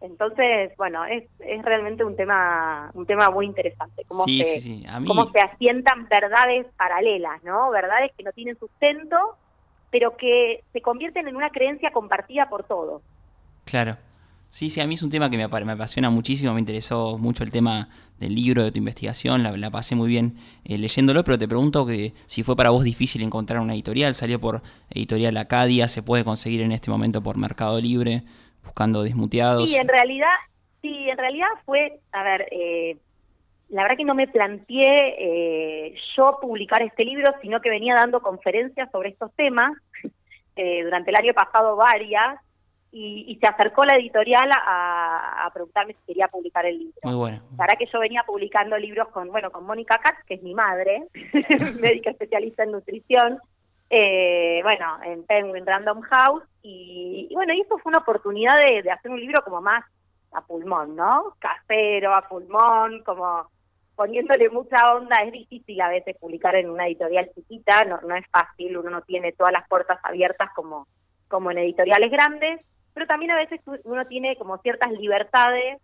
Entonces, 0.00 0.76
bueno, 0.76 1.04
es, 1.06 1.24
es 1.40 1.64
realmente 1.64 2.04
un 2.04 2.14
tema 2.14 2.90
un 2.94 3.04
tema 3.04 3.30
muy 3.30 3.46
interesante. 3.46 4.04
Cómo, 4.06 4.24
se, 4.26 4.84
cómo 5.06 5.30
se 5.30 5.40
asientan 5.40 6.08
verdades 6.08 6.66
paralelas, 6.76 7.42
¿no? 7.42 7.70
Verdades 7.70 8.12
que 8.16 8.22
no 8.22 8.32
tienen 8.32 8.56
sustento, 8.58 9.36
pero 9.90 10.16
que 10.16 10.62
se 10.72 10.82
convierten 10.82 11.26
en 11.26 11.34
una 11.34 11.50
creencia 11.50 11.90
compartida 11.90 12.48
por 12.48 12.62
todos. 12.62 13.02
Claro. 13.64 13.96
Sí, 14.50 14.70
sí, 14.70 14.80
a 14.80 14.86
mí 14.86 14.94
es 14.94 15.02
un 15.02 15.10
tema 15.10 15.28
que 15.28 15.36
me, 15.36 15.44
apasiona 15.44 16.08
muchísimo, 16.08 16.54
me 16.54 16.60
interesó 16.60 17.18
mucho 17.18 17.44
el 17.44 17.52
tema 17.52 17.90
del 18.18 18.34
libro, 18.34 18.64
de 18.64 18.72
tu 18.72 18.78
investigación, 18.78 19.42
la, 19.42 19.70
pasé 19.70 19.94
muy 19.94 20.08
bien 20.08 20.38
eh, 20.64 20.78
leyéndolo, 20.78 21.22
pero 21.22 21.38
te 21.38 21.46
pregunto 21.46 21.86
que 21.86 22.12
si 22.24 22.42
fue 22.42 22.56
para 22.56 22.70
vos 22.70 22.82
difícil 22.82 23.22
encontrar 23.22 23.60
una 23.60 23.74
editorial, 23.74 24.14
salió 24.14 24.40
por 24.40 24.62
editorial 24.90 25.36
Acadia, 25.36 25.86
se 25.86 26.02
puede 26.02 26.24
conseguir 26.24 26.62
en 26.62 26.72
este 26.72 26.90
momento 26.90 27.22
por 27.22 27.36
Mercado 27.36 27.78
Libre, 27.78 28.22
buscando 28.64 29.02
desmuteados. 29.02 29.68
Sí, 29.68 29.76
en 29.76 29.86
realidad, 29.86 30.34
sí, 30.80 31.10
en 31.10 31.18
realidad 31.18 31.48
fue, 31.66 32.00
a 32.12 32.22
ver, 32.22 32.48
eh, 32.50 32.96
la 33.68 33.82
verdad 33.82 33.98
que 33.98 34.04
no 34.04 34.14
me 34.14 34.28
planteé 34.28 35.14
eh, 35.18 35.94
yo 36.16 36.38
publicar 36.40 36.80
este 36.80 37.04
libro, 37.04 37.34
sino 37.42 37.60
que 37.60 37.68
venía 37.68 37.94
dando 37.94 38.22
conferencias 38.22 38.90
sobre 38.92 39.10
estos 39.10 39.30
temas, 39.34 39.72
durante 40.56 41.10
el 41.10 41.16
año 41.16 41.34
pasado 41.34 41.76
varias, 41.76 42.40
y, 42.90 43.38
se 43.40 43.46
acercó 43.46 43.84
la 43.84 43.96
editorial 43.96 44.50
a, 44.52 45.50
preguntarme 45.52 45.94
si 45.94 46.06
quería 46.06 46.28
publicar 46.28 46.64
el 46.66 46.78
libro. 46.78 47.00
Muy 47.02 47.14
bueno. 47.14 47.42
Verdad 47.50 47.74
que 47.78 47.86
yo 47.86 47.98
venía 48.00 48.22
publicando 48.26 48.76
libros 48.76 49.08
con, 49.08 49.28
bueno, 49.28 49.50
con 49.50 49.64
Mónica 49.64 49.98
Katz, 49.98 50.24
que 50.26 50.34
es 50.34 50.42
mi 50.42 50.54
madre, 50.54 51.04
médica 51.80 52.10
especialista 52.10 52.62
en 52.62 52.72
nutrición, 52.72 53.38
eh, 53.90 54.60
bueno, 54.62 54.98
en 55.04 55.24
Penguin 55.24 55.66
Random 55.66 56.00
House, 56.02 56.44
y, 56.62 57.28
bueno, 57.32 57.54
y 57.54 57.60
eso 57.60 57.78
fue 57.78 57.90
una 57.90 58.00
oportunidad 58.00 58.54
de, 58.60 58.90
hacer 58.90 59.10
un 59.10 59.20
libro 59.20 59.42
como 59.42 59.60
más 59.60 59.84
a 60.32 60.42
pulmón, 60.42 60.94
¿no? 60.94 61.34
Casero, 61.38 62.14
a 62.14 62.28
pulmón, 62.28 63.02
como 63.04 63.50
poniéndole 63.96 64.48
mucha 64.50 64.94
onda, 64.94 65.22
es 65.24 65.32
difícil 65.32 65.80
a 65.80 65.88
veces 65.88 66.16
publicar 66.20 66.54
en 66.54 66.70
una 66.70 66.86
editorial 66.86 67.30
chiquita, 67.34 67.84
no, 67.84 68.00
no 68.02 68.14
es 68.14 68.26
fácil, 68.30 68.76
uno 68.76 68.90
no 68.90 69.02
tiene 69.02 69.32
todas 69.32 69.52
las 69.52 69.66
puertas 69.66 69.98
abiertas 70.04 70.50
como, 70.54 70.86
como 71.26 71.50
en 71.50 71.58
editoriales 71.58 72.10
grandes, 72.10 72.60
pero 72.98 73.06
también 73.06 73.30
a 73.30 73.36
veces 73.36 73.60
uno 73.84 74.04
tiene 74.06 74.34
como 74.34 74.58
ciertas 74.58 74.90
libertades 74.90 75.80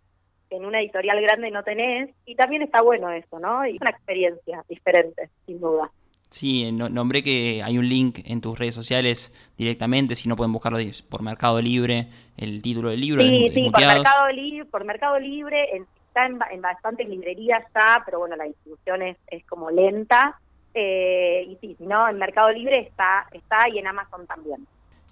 que 0.49 0.57
en 0.57 0.65
una 0.65 0.81
editorial 0.81 1.21
grande 1.21 1.49
no 1.49 1.63
tenés, 1.63 2.09
y 2.25 2.35
también 2.35 2.61
está 2.61 2.81
bueno 2.81 3.09
eso, 3.09 3.39
¿no? 3.39 3.65
Y 3.65 3.75
es 3.75 3.81
una 3.81 3.91
experiencia 3.91 4.65
diferente, 4.67 5.29
sin 5.45 5.61
duda. 5.61 5.89
Sí, 6.29 6.69
nombré 6.73 7.23
que 7.23 7.61
hay 7.63 7.77
un 7.77 7.87
link 7.87 8.19
en 8.25 8.41
tus 8.41 8.59
redes 8.59 8.75
sociales 8.75 9.33
directamente, 9.57 10.13
si 10.13 10.27
no 10.27 10.35
pueden 10.35 10.51
buscarlo 10.51 10.77
por 11.09 11.21
Mercado 11.21 11.61
Libre, 11.61 12.09
el 12.35 12.61
título 12.61 12.89
del 12.89 12.99
libro. 12.99 13.21
Sí, 13.21 13.47
sí, 13.53 13.69
por 13.71 13.85
Mercado, 13.85 14.29
Libre, 14.31 14.65
por 14.65 14.83
Mercado 14.83 15.17
Libre, 15.17 15.69
está 16.07 16.25
en, 16.25 16.61
bastantes 16.61 17.07
librerías 17.07 17.63
ya, 17.73 18.03
pero 18.03 18.19
bueno, 18.19 18.35
la 18.35 18.43
distribución 18.43 19.03
es, 19.03 19.17
es 19.27 19.45
como 19.45 19.71
lenta. 19.71 20.37
Eh, 20.73 21.45
y 21.47 21.55
sí, 21.61 21.75
si 21.77 21.85
no, 21.85 22.09
en 22.09 22.17
Mercado 22.17 22.51
Libre 22.51 22.79
está, 22.81 23.25
está 23.31 23.69
y 23.69 23.79
en 23.79 23.87
Amazon 23.87 24.27
también. 24.27 24.67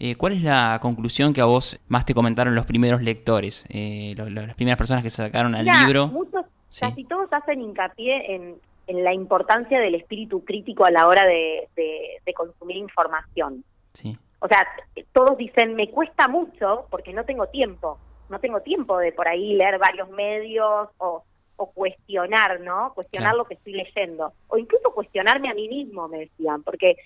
Eh, 0.06 0.18
¿Cuál 0.18 0.34
es 0.34 0.44
la 0.44 0.80
conclusión 0.82 1.32
que 1.32 1.40
a 1.40 1.46
vos 1.46 1.80
más 1.88 2.06
te 2.06 2.14
comentaron 2.14 2.54
los 2.56 2.66
primeros 2.66 3.02
lectores, 3.02 3.66
eh, 3.70 4.14
las 4.18 4.54
primeras 4.54 4.78
personas 4.78 5.02
que 5.02 5.10
se 5.10 5.24
sacaron 5.24 5.56
al 5.56 5.64
libro? 5.64 6.08
Muchos, 6.08 6.46
casi 6.78 7.06
todos 7.06 7.32
hacen 7.32 7.62
hincapié 7.62 8.36
en, 8.36 8.56
la 8.88 9.14
importancia 9.14 9.80
del 9.80 9.96
espíritu 9.96 10.44
crítico 10.44 10.84
a 10.84 10.92
la 10.92 11.08
hora 11.08 11.24
de, 11.26 11.70
consumir 12.36 12.76
información. 12.76 13.64
Sí. 13.94 14.18
O 14.40 14.48
sea, 14.50 14.68
todos 15.14 15.38
dicen, 15.38 15.74
me 15.74 15.90
cuesta 15.90 16.28
mucho 16.28 16.86
porque 16.90 17.14
no 17.14 17.24
tengo 17.24 17.48
tiempo, 17.48 17.98
no 18.28 18.40
tengo 18.40 18.60
tiempo 18.60 18.98
de 18.98 19.14
por 19.14 19.30
ahí 19.30 19.54
leer 19.54 19.80
varios 19.80 20.10
medios 20.10 20.90
o, 20.98 21.24
cuestionar, 21.76 22.60
¿no? 22.60 22.92
Cuestionar 22.94 23.36
lo 23.36 23.46
que 23.46 23.54
estoy 23.54 23.72
leyendo. 23.72 24.34
O 24.50 24.58
incluso 24.58 24.92
cuestionarme 24.94 25.50
a 25.50 25.54
mí 25.54 25.70
mismo, 25.70 26.10
me 26.10 26.20
decían, 26.20 26.62
porque, 26.62 26.98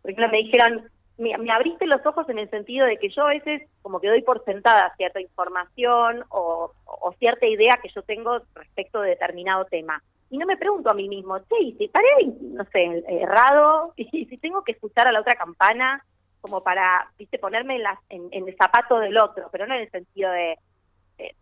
por 0.00 0.12
ejemplo, 0.12 0.28
me 0.28 0.44
dijeron, 0.44 0.88
me, 1.18 1.34
abriste 1.50 1.86
los 1.86 2.04
ojos 2.04 2.28
en 2.28 2.38
el 2.38 2.50
sentido 2.50 2.86
de 2.86 2.98
que 2.98 3.08
yo 3.08 3.22
a 3.22 3.30
veces 3.30 3.62
como 3.82 4.00
que 4.00 4.08
doy 4.08 4.22
por 4.22 4.44
sentada 4.44 4.94
cierta 4.96 5.20
información 5.20 6.24
o, 6.28 6.72
cierta 7.18 7.46
idea 7.46 7.78
que 7.82 7.88
yo 7.94 8.02
tengo 8.02 8.40
respecto 8.54 9.00
de 9.00 9.10
determinado 9.10 9.64
tema. 9.64 10.02
Y 10.28 10.38
no 10.38 10.46
me 10.46 10.56
pregunto 10.56 10.90
a 10.90 10.94
mí 10.94 11.08
mismo, 11.08 11.38
che, 11.38 11.74
si 11.78 11.88
paré, 11.88 12.26
no 12.40 12.64
sé, 12.64 13.04
errado, 13.08 13.94
y 13.96 14.26
si 14.26 14.36
tengo 14.38 14.62
que 14.62 14.72
escuchar 14.72 15.08
a 15.08 15.12
la 15.12 15.20
otra 15.20 15.36
campana, 15.36 16.04
como 16.40 16.62
para, 16.62 17.10
viste, 17.18 17.38
ponerme 17.38 17.76
en, 18.08 18.28
en, 18.30 18.48
el 18.48 18.56
zapato 18.56 18.98
del 18.98 19.16
otro, 19.18 19.48
pero 19.50 19.66
no 19.66 19.74
en 19.74 19.82
el 19.82 19.90
sentido 19.90 20.30
de, 20.30 20.58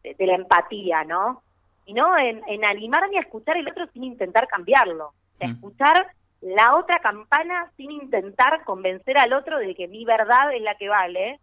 de, 0.02 0.26
la 0.26 0.34
empatía, 0.34 1.04
¿no? 1.04 1.42
Sino 1.84 2.16
en, 2.16 2.42
en, 2.46 2.64
animarme 2.64 3.18
a 3.18 3.22
escuchar 3.22 3.56
el 3.56 3.68
otro 3.68 3.87
sin 3.92 4.04
intentar 4.04 4.46
cambiarlo, 4.48 5.12
mm. 5.40 5.50
escuchar 5.50 6.08
la 6.44 6.76
otra 6.76 6.98
campana 7.00 7.72
sin 7.76 7.90
intentar 7.90 8.64
convencer 8.64 9.16
al 9.18 9.33
otro 9.33 9.59
de 9.59 9.74
que 9.74 9.88
mi 9.88 10.04
verdad 10.04 10.54
es 10.54 10.61
la 10.61 10.74
que 10.76 10.90
vale, 10.90 11.40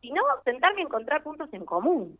sino 0.00 0.22
sentarme 0.42 0.80
a 0.80 0.84
encontrar 0.84 1.22
puntos 1.22 1.52
en 1.52 1.66
común. 1.66 2.18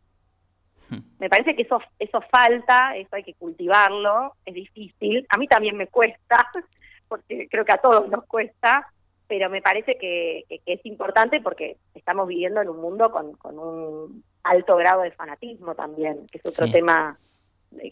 Hmm. 0.89 0.99
Me 1.17 1.27
parece 1.27 1.55
que 1.55 1.63
eso, 1.63 1.81
eso 1.97 2.21
falta, 2.29 2.95
eso 2.95 3.15
hay 3.15 3.23
que 3.23 3.33
cultivarlo, 3.33 4.35
es 4.45 4.53
difícil. 4.53 5.25
A 5.29 5.37
mí 5.37 5.47
también 5.47 5.75
me 5.75 5.87
cuesta, 5.87 6.47
porque 7.07 7.47
creo 7.49 7.65
que 7.65 7.73
a 7.73 7.81
todos 7.81 8.07
nos 8.09 8.25
cuesta, 8.25 8.87
pero 9.27 9.49
me 9.49 9.63
parece 9.63 9.97
que, 9.97 10.45
es 10.67 10.85
importante 10.85 11.41
porque 11.41 11.77
estamos 11.95 12.27
viviendo 12.27 12.61
en 12.61 12.69
un 12.69 12.79
mundo 12.79 13.11
con, 13.11 13.33
con, 13.33 13.57
un 13.57 14.23
alto 14.43 14.75
grado 14.75 15.01
de 15.01 15.11
fanatismo 15.11 15.73
también, 15.73 16.27
que 16.27 16.39
es 16.43 16.45
otro 16.45 16.71
tema 16.71 17.17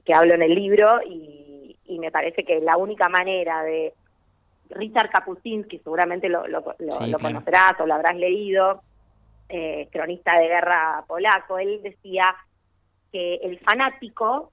que 0.05 0.13
hablo 0.13 0.35
en 0.35 0.43
el 0.43 0.53
libro, 0.53 0.99
y, 1.03 1.75
y 1.85 1.97
me 1.97 2.11
parece 2.11 2.43
que 2.43 2.59
la 2.61 2.77
única 2.77 3.09
manera 3.09 3.63
de... 3.63 3.93
Richard 4.69 5.09
Kapuscinski, 5.09 5.79
seguramente 5.79 6.29
lo, 6.29 6.47
lo, 6.47 6.63
lo 6.79 7.19
conocerás 7.19 7.79
o 7.79 7.85
lo 7.85 7.93
habrás 7.93 8.15
leído, 8.15 8.81
eh, 9.49 9.87
cronista 9.91 10.37
de 10.39 10.47
guerra 10.47 11.03
polaco, 11.07 11.57
él 11.57 11.81
decía 11.81 12.35
que 13.11 13.35
el 13.35 13.59
fanático 13.59 14.51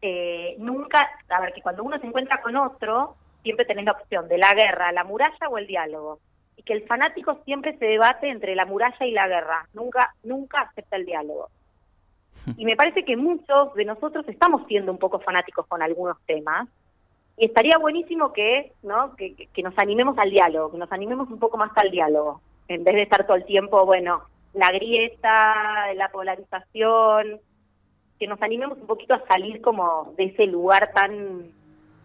eh, 0.00 0.54
nunca, 0.58 1.08
a 1.28 1.40
ver, 1.40 1.52
que 1.52 1.62
cuando 1.62 1.82
uno 1.82 1.98
se 1.98 2.06
encuentra 2.06 2.40
con 2.40 2.56
otro, 2.56 3.16
siempre 3.42 3.64
tenés 3.64 3.84
la 3.84 3.92
opción 3.92 4.28
de 4.28 4.38
la 4.38 4.54
guerra, 4.54 4.92
la 4.92 5.04
muralla 5.04 5.48
o 5.48 5.58
el 5.58 5.66
diálogo. 5.66 6.20
Y 6.56 6.62
que 6.62 6.72
el 6.72 6.86
fanático 6.86 7.40
siempre 7.44 7.76
se 7.78 7.86
debate 7.86 8.28
entre 8.28 8.54
la 8.54 8.64
muralla 8.64 9.06
y 9.06 9.12
la 9.12 9.28
guerra, 9.28 9.68
nunca, 9.74 10.14
nunca 10.22 10.60
acepta 10.62 10.96
el 10.96 11.06
diálogo. 11.06 11.48
Y 12.56 12.64
me 12.64 12.76
parece 12.76 13.04
que 13.04 13.16
muchos 13.16 13.74
de 13.74 13.84
nosotros 13.84 14.26
estamos 14.28 14.66
siendo 14.68 14.92
un 14.92 14.98
poco 14.98 15.18
fanáticos 15.18 15.66
con 15.66 15.82
algunos 15.82 16.16
temas, 16.26 16.68
y 17.38 17.46
estaría 17.46 17.78
buenísimo 17.78 18.32
que, 18.32 18.72
¿no? 18.82 19.14
que, 19.16 19.48
que 19.52 19.62
nos 19.62 19.76
animemos 19.78 20.18
al 20.18 20.30
diálogo, 20.30 20.72
que 20.72 20.78
nos 20.78 20.92
animemos 20.92 21.30
un 21.30 21.38
poco 21.38 21.56
más 21.56 21.70
al 21.76 21.90
diálogo 21.90 22.40
en 22.68 22.84
vez 22.84 22.94
de 22.94 23.02
estar 23.02 23.26
todo 23.26 23.36
el 23.36 23.46
tiempo, 23.46 23.84
bueno, 23.86 24.22
la 24.52 24.70
grieta, 24.70 25.92
la 25.94 26.10
polarización, 26.10 27.40
que 28.18 28.26
nos 28.26 28.40
animemos 28.42 28.78
un 28.78 28.86
poquito 28.86 29.14
a 29.14 29.26
salir 29.26 29.60
como 29.60 30.12
de 30.16 30.24
ese 30.24 30.46
lugar 30.46 30.90
tan 30.94 31.52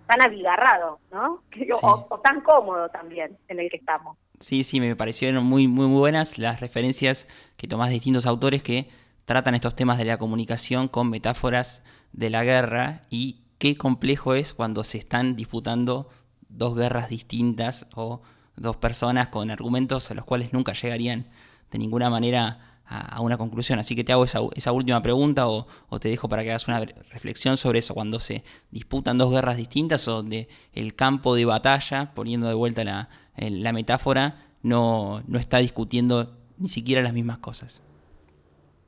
tan 0.08 0.22
abigarrado, 0.22 1.00
¿no? 1.12 1.44
O, 1.82 2.20
tan 2.20 2.42
cómodo 2.42 2.90
también 2.90 3.38
en 3.48 3.60
el 3.60 3.70
que 3.70 3.78
estamos. 3.78 4.18
Sí, 4.40 4.64
sí, 4.64 4.80
me 4.80 4.96
parecieron 4.96 5.44
muy, 5.46 5.68
muy 5.68 5.88
buenas 5.88 6.38
las 6.38 6.60
referencias 6.60 7.28
que 7.58 7.68
tomás 7.68 7.88
de 7.90 7.96
distintos 7.96 8.26
autores 8.26 8.62
que 8.62 8.90
tratan 9.26 9.56
estos 9.56 9.76
temas 9.76 9.98
de 9.98 10.06
la 10.06 10.18
comunicación 10.18 10.90
con 10.90 11.10
metáforas 11.10 11.86
de 12.12 12.30
la 12.30 12.44
guerra 12.44 13.02
y 13.10 13.43
qué 13.64 13.78
complejo 13.78 14.34
es 14.34 14.54
cuando 14.54 14.84
se 14.84 14.98
están 14.98 15.38
disputando 15.38 16.10
dos 16.50 16.76
guerras 16.76 17.08
distintas 17.08 17.88
o 17.96 18.22
dos 18.58 18.76
personas 18.76 19.30
con 19.30 19.52
argumentos 19.52 20.12
a 20.12 20.16
los 20.16 20.26
cuales 20.26 20.52
nunca 20.52 20.74
llegarían 20.74 21.30
de 21.72 21.80
ninguna 21.80 22.10
manera 22.10 22.82
a, 22.86 23.22
una 23.22 23.38
conclusión. 23.38 23.80
Así 23.80 23.96
que 23.96 24.04
te 24.04 24.12
hago 24.12 24.26
esa, 24.26 24.42
esa 24.56 24.74
última 24.74 25.02
pregunta 25.02 25.48
o, 25.48 25.66
te 26.02 26.10
dejo 26.10 26.28
para 26.28 26.44
que 26.44 26.50
hagas 26.50 26.68
una 26.68 26.82
reflexión 26.82 27.56
sobre 27.56 27.80
eso 27.80 27.94
cuando 27.94 28.20
se 28.20 28.44
disputan 28.70 29.18
dos 29.18 29.32
guerras 29.32 29.56
distintas 29.56 30.10
o 30.10 30.16
donde 30.16 30.50
el 30.74 30.94
campo 30.94 31.34
de 31.34 31.46
batalla, 31.46 32.14
poniendo 32.14 32.50
de 32.50 32.56
vuelta 32.56 32.84
la, 32.84 33.08
la 33.38 33.72
metáfora, 33.72 34.46
no, 34.62 35.24
no 35.26 35.40
está 35.40 35.60
discutiendo 35.60 36.36
ni 36.58 36.68
siquiera 36.68 37.02
las 37.02 37.14
mismas 37.14 37.38
cosas. 37.38 37.82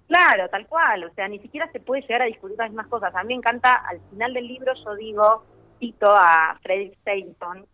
Claro, 0.07 0.47
tal 0.49 0.67
cual, 0.67 1.03
o 1.03 1.13
sea, 1.13 1.27
ni 1.27 1.39
siquiera 1.39 1.71
se 1.71 1.79
puede 1.79 2.01
llegar 2.01 2.21
a 2.21 2.25
discutir 2.25 2.57
las 2.57 2.69
mismas 2.69 2.87
cosas. 2.87 3.13
A 3.15 3.23
mí 3.23 3.29
me 3.29 3.39
encanta, 3.39 3.73
al 3.73 3.99
final 4.11 4.33
del 4.33 4.47
libro 4.47 4.73
yo 4.73 4.95
digo, 4.95 5.43
cito 5.79 6.11
a 6.11 6.57
Frederick 6.61 6.97
Stanton, 6.99 7.65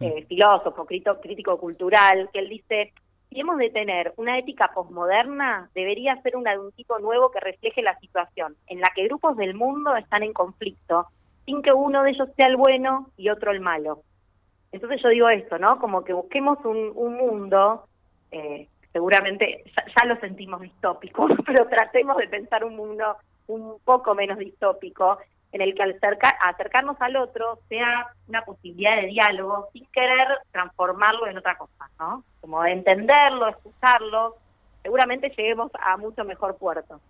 eh, 0.00 0.24
filósofo, 0.28 0.84
crítico 0.84 1.58
cultural, 1.58 2.28
que 2.32 2.40
él 2.40 2.48
dice, 2.48 2.92
si 3.30 3.40
hemos 3.40 3.56
de 3.58 3.70
tener 3.70 4.12
una 4.16 4.38
ética 4.38 4.70
posmoderna, 4.74 5.70
debería 5.74 6.20
ser 6.22 6.36
una 6.36 6.52
de 6.52 6.58
un 6.58 6.72
tipo 6.72 6.98
nuevo 6.98 7.30
que 7.30 7.40
refleje 7.40 7.82
la 7.82 7.98
situación, 7.98 8.56
en 8.66 8.80
la 8.80 8.90
que 8.94 9.04
grupos 9.04 9.36
del 9.36 9.54
mundo 9.54 9.96
están 9.96 10.22
en 10.22 10.32
conflicto, 10.32 11.06
sin 11.46 11.62
que 11.62 11.72
uno 11.72 12.02
de 12.02 12.10
ellos 12.10 12.28
sea 12.36 12.46
el 12.46 12.56
bueno 12.56 13.10
y 13.16 13.30
otro 13.30 13.50
el 13.50 13.60
malo. 13.60 14.02
Entonces 14.70 15.00
yo 15.02 15.08
digo 15.08 15.28
esto, 15.28 15.58
¿no? 15.58 15.78
Como 15.78 16.04
que 16.04 16.12
busquemos 16.12 16.58
un, 16.64 17.16
mundo, 17.16 17.86
eh, 18.30 18.68
seguramente 18.92 19.64
ya, 19.76 19.84
ya, 19.96 20.06
lo 20.06 20.16
sentimos 20.20 20.60
distópico, 20.60 21.26
pero 21.46 21.66
tratemos 21.68 22.16
de 22.16 22.28
pensar 22.28 22.64
un 22.64 22.76
mundo 22.76 23.16
un 23.46 23.78
poco 23.84 24.14
menos 24.14 24.38
distópico, 24.38 25.18
en 25.52 25.60
el 25.60 25.74
que 25.74 25.82
al 25.82 25.98
acercarnos 26.40 26.96
al 27.00 27.16
otro 27.16 27.58
sea 27.68 28.08
una 28.26 28.42
posibilidad 28.42 28.96
de 28.96 29.08
diálogo 29.08 29.68
sin 29.72 29.84
querer 29.86 30.26
transformarlo 30.50 31.26
en 31.26 31.36
otra 31.36 31.58
cosa, 31.58 31.90
¿no? 31.98 32.24
Como 32.40 32.64
entenderlo, 32.64 33.48
escucharlo, 33.48 34.36
seguramente 34.82 35.28
lleguemos 35.36 35.70
a 35.78 35.96
mucho 35.98 36.24
mejor 36.24 36.56
puerto. 36.56 37.00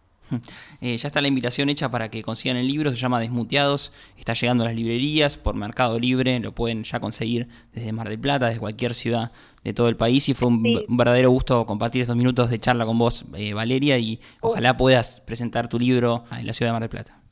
Eh, 0.80 0.96
ya 0.96 1.06
está 1.06 1.20
la 1.20 1.28
invitación 1.28 1.68
hecha 1.68 1.90
para 1.90 2.10
que 2.10 2.22
consigan 2.22 2.56
el 2.56 2.66
libro, 2.66 2.90
se 2.90 2.96
llama 2.96 3.20
Desmuteados, 3.20 3.92
está 4.16 4.32
llegando 4.32 4.64
a 4.64 4.66
las 4.66 4.76
librerías 4.76 5.36
por 5.36 5.54
Mercado 5.54 5.98
Libre, 5.98 6.38
lo 6.40 6.52
pueden 6.52 6.84
ya 6.84 7.00
conseguir 7.00 7.48
desde 7.72 7.92
Mar 7.92 8.08
del 8.08 8.18
Plata, 8.18 8.46
desde 8.46 8.60
cualquier 8.60 8.94
ciudad 8.94 9.32
de 9.62 9.72
todo 9.72 9.88
el 9.88 9.96
país 9.96 10.28
y 10.28 10.34
fue 10.34 10.48
un, 10.48 10.62
verdadero 10.88 11.30
gusto 11.30 11.64
compartir 11.66 12.02
estos 12.02 12.16
minutos 12.16 12.50
de 12.50 12.58
charla 12.58 12.84
con 12.84 12.98
vos, 12.98 13.26
eh, 13.36 13.54
Valeria, 13.54 13.98
y 13.98 14.20
ojalá 14.40 14.76
puedas 14.76 15.20
presentar 15.20 15.68
tu 15.68 15.78
libro 15.78 16.24
en 16.36 16.46
la 16.46 16.52
ciudad 16.52 16.70
de 16.70 16.72
Mar 16.72 16.82
del 16.82 16.90
Plata. 16.90 17.22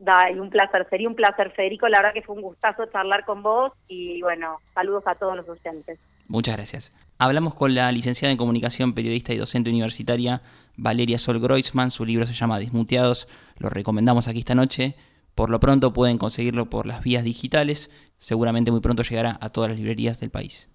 Da, 0.00 0.28
un 0.34 0.48
placer, 0.48 0.86
sería 0.88 1.08
un 1.08 1.14
placer, 1.14 1.50
Federico. 1.50 1.86
La 1.86 1.98
verdad 1.98 2.14
que 2.14 2.22
fue 2.22 2.34
un 2.34 2.40
gustazo 2.40 2.86
charlar 2.86 3.26
con 3.26 3.42
vos 3.42 3.72
y 3.86 4.22
bueno, 4.22 4.58
saludos 4.74 5.02
a 5.06 5.14
todos 5.14 5.36
los 5.36 5.46
docentes. 5.46 5.98
Muchas 6.26 6.56
gracias. 6.56 6.96
Hablamos 7.18 7.54
con 7.54 7.74
la 7.74 7.92
licenciada 7.92 8.32
en 8.32 8.38
comunicación, 8.38 8.94
periodista 8.94 9.34
y 9.34 9.36
docente 9.36 9.68
universitaria 9.68 10.40
Valeria 10.80 11.18
Sol 11.18 11.38
Groisman. 11.38 11.90
Su 11.90 12.04
libro 12.04 12.26
se 12.26 12.32
llama 12.32 12.58
Desmuteados. 12.58 13.28
Lo 13.58 13.68
recomendamos 13.68 14.28
aquí 14.28 14.40
esta 14.40 14.54
noche. 14.54 14.96
Por 15.34 15.50
lo 15.50 15.60
pronto 15.60 15.92
pueden 15.92 16.18
conseguirlo 16.18 16.70
por 16.70 16.86
las 16.86 17.02
vías 17.02 17.22
digitales. 17.22 17.90
Seguramente 18.16 18.70
muy 18.70 18.80
pronto 18.80 19.02
llegará 19.02 19.38
a 19.40 19.50
todas 19.50 19.70
las 19.70 19.78
librerías 19.78 20.20
del 20.20 20.30
país. 20.30 20.70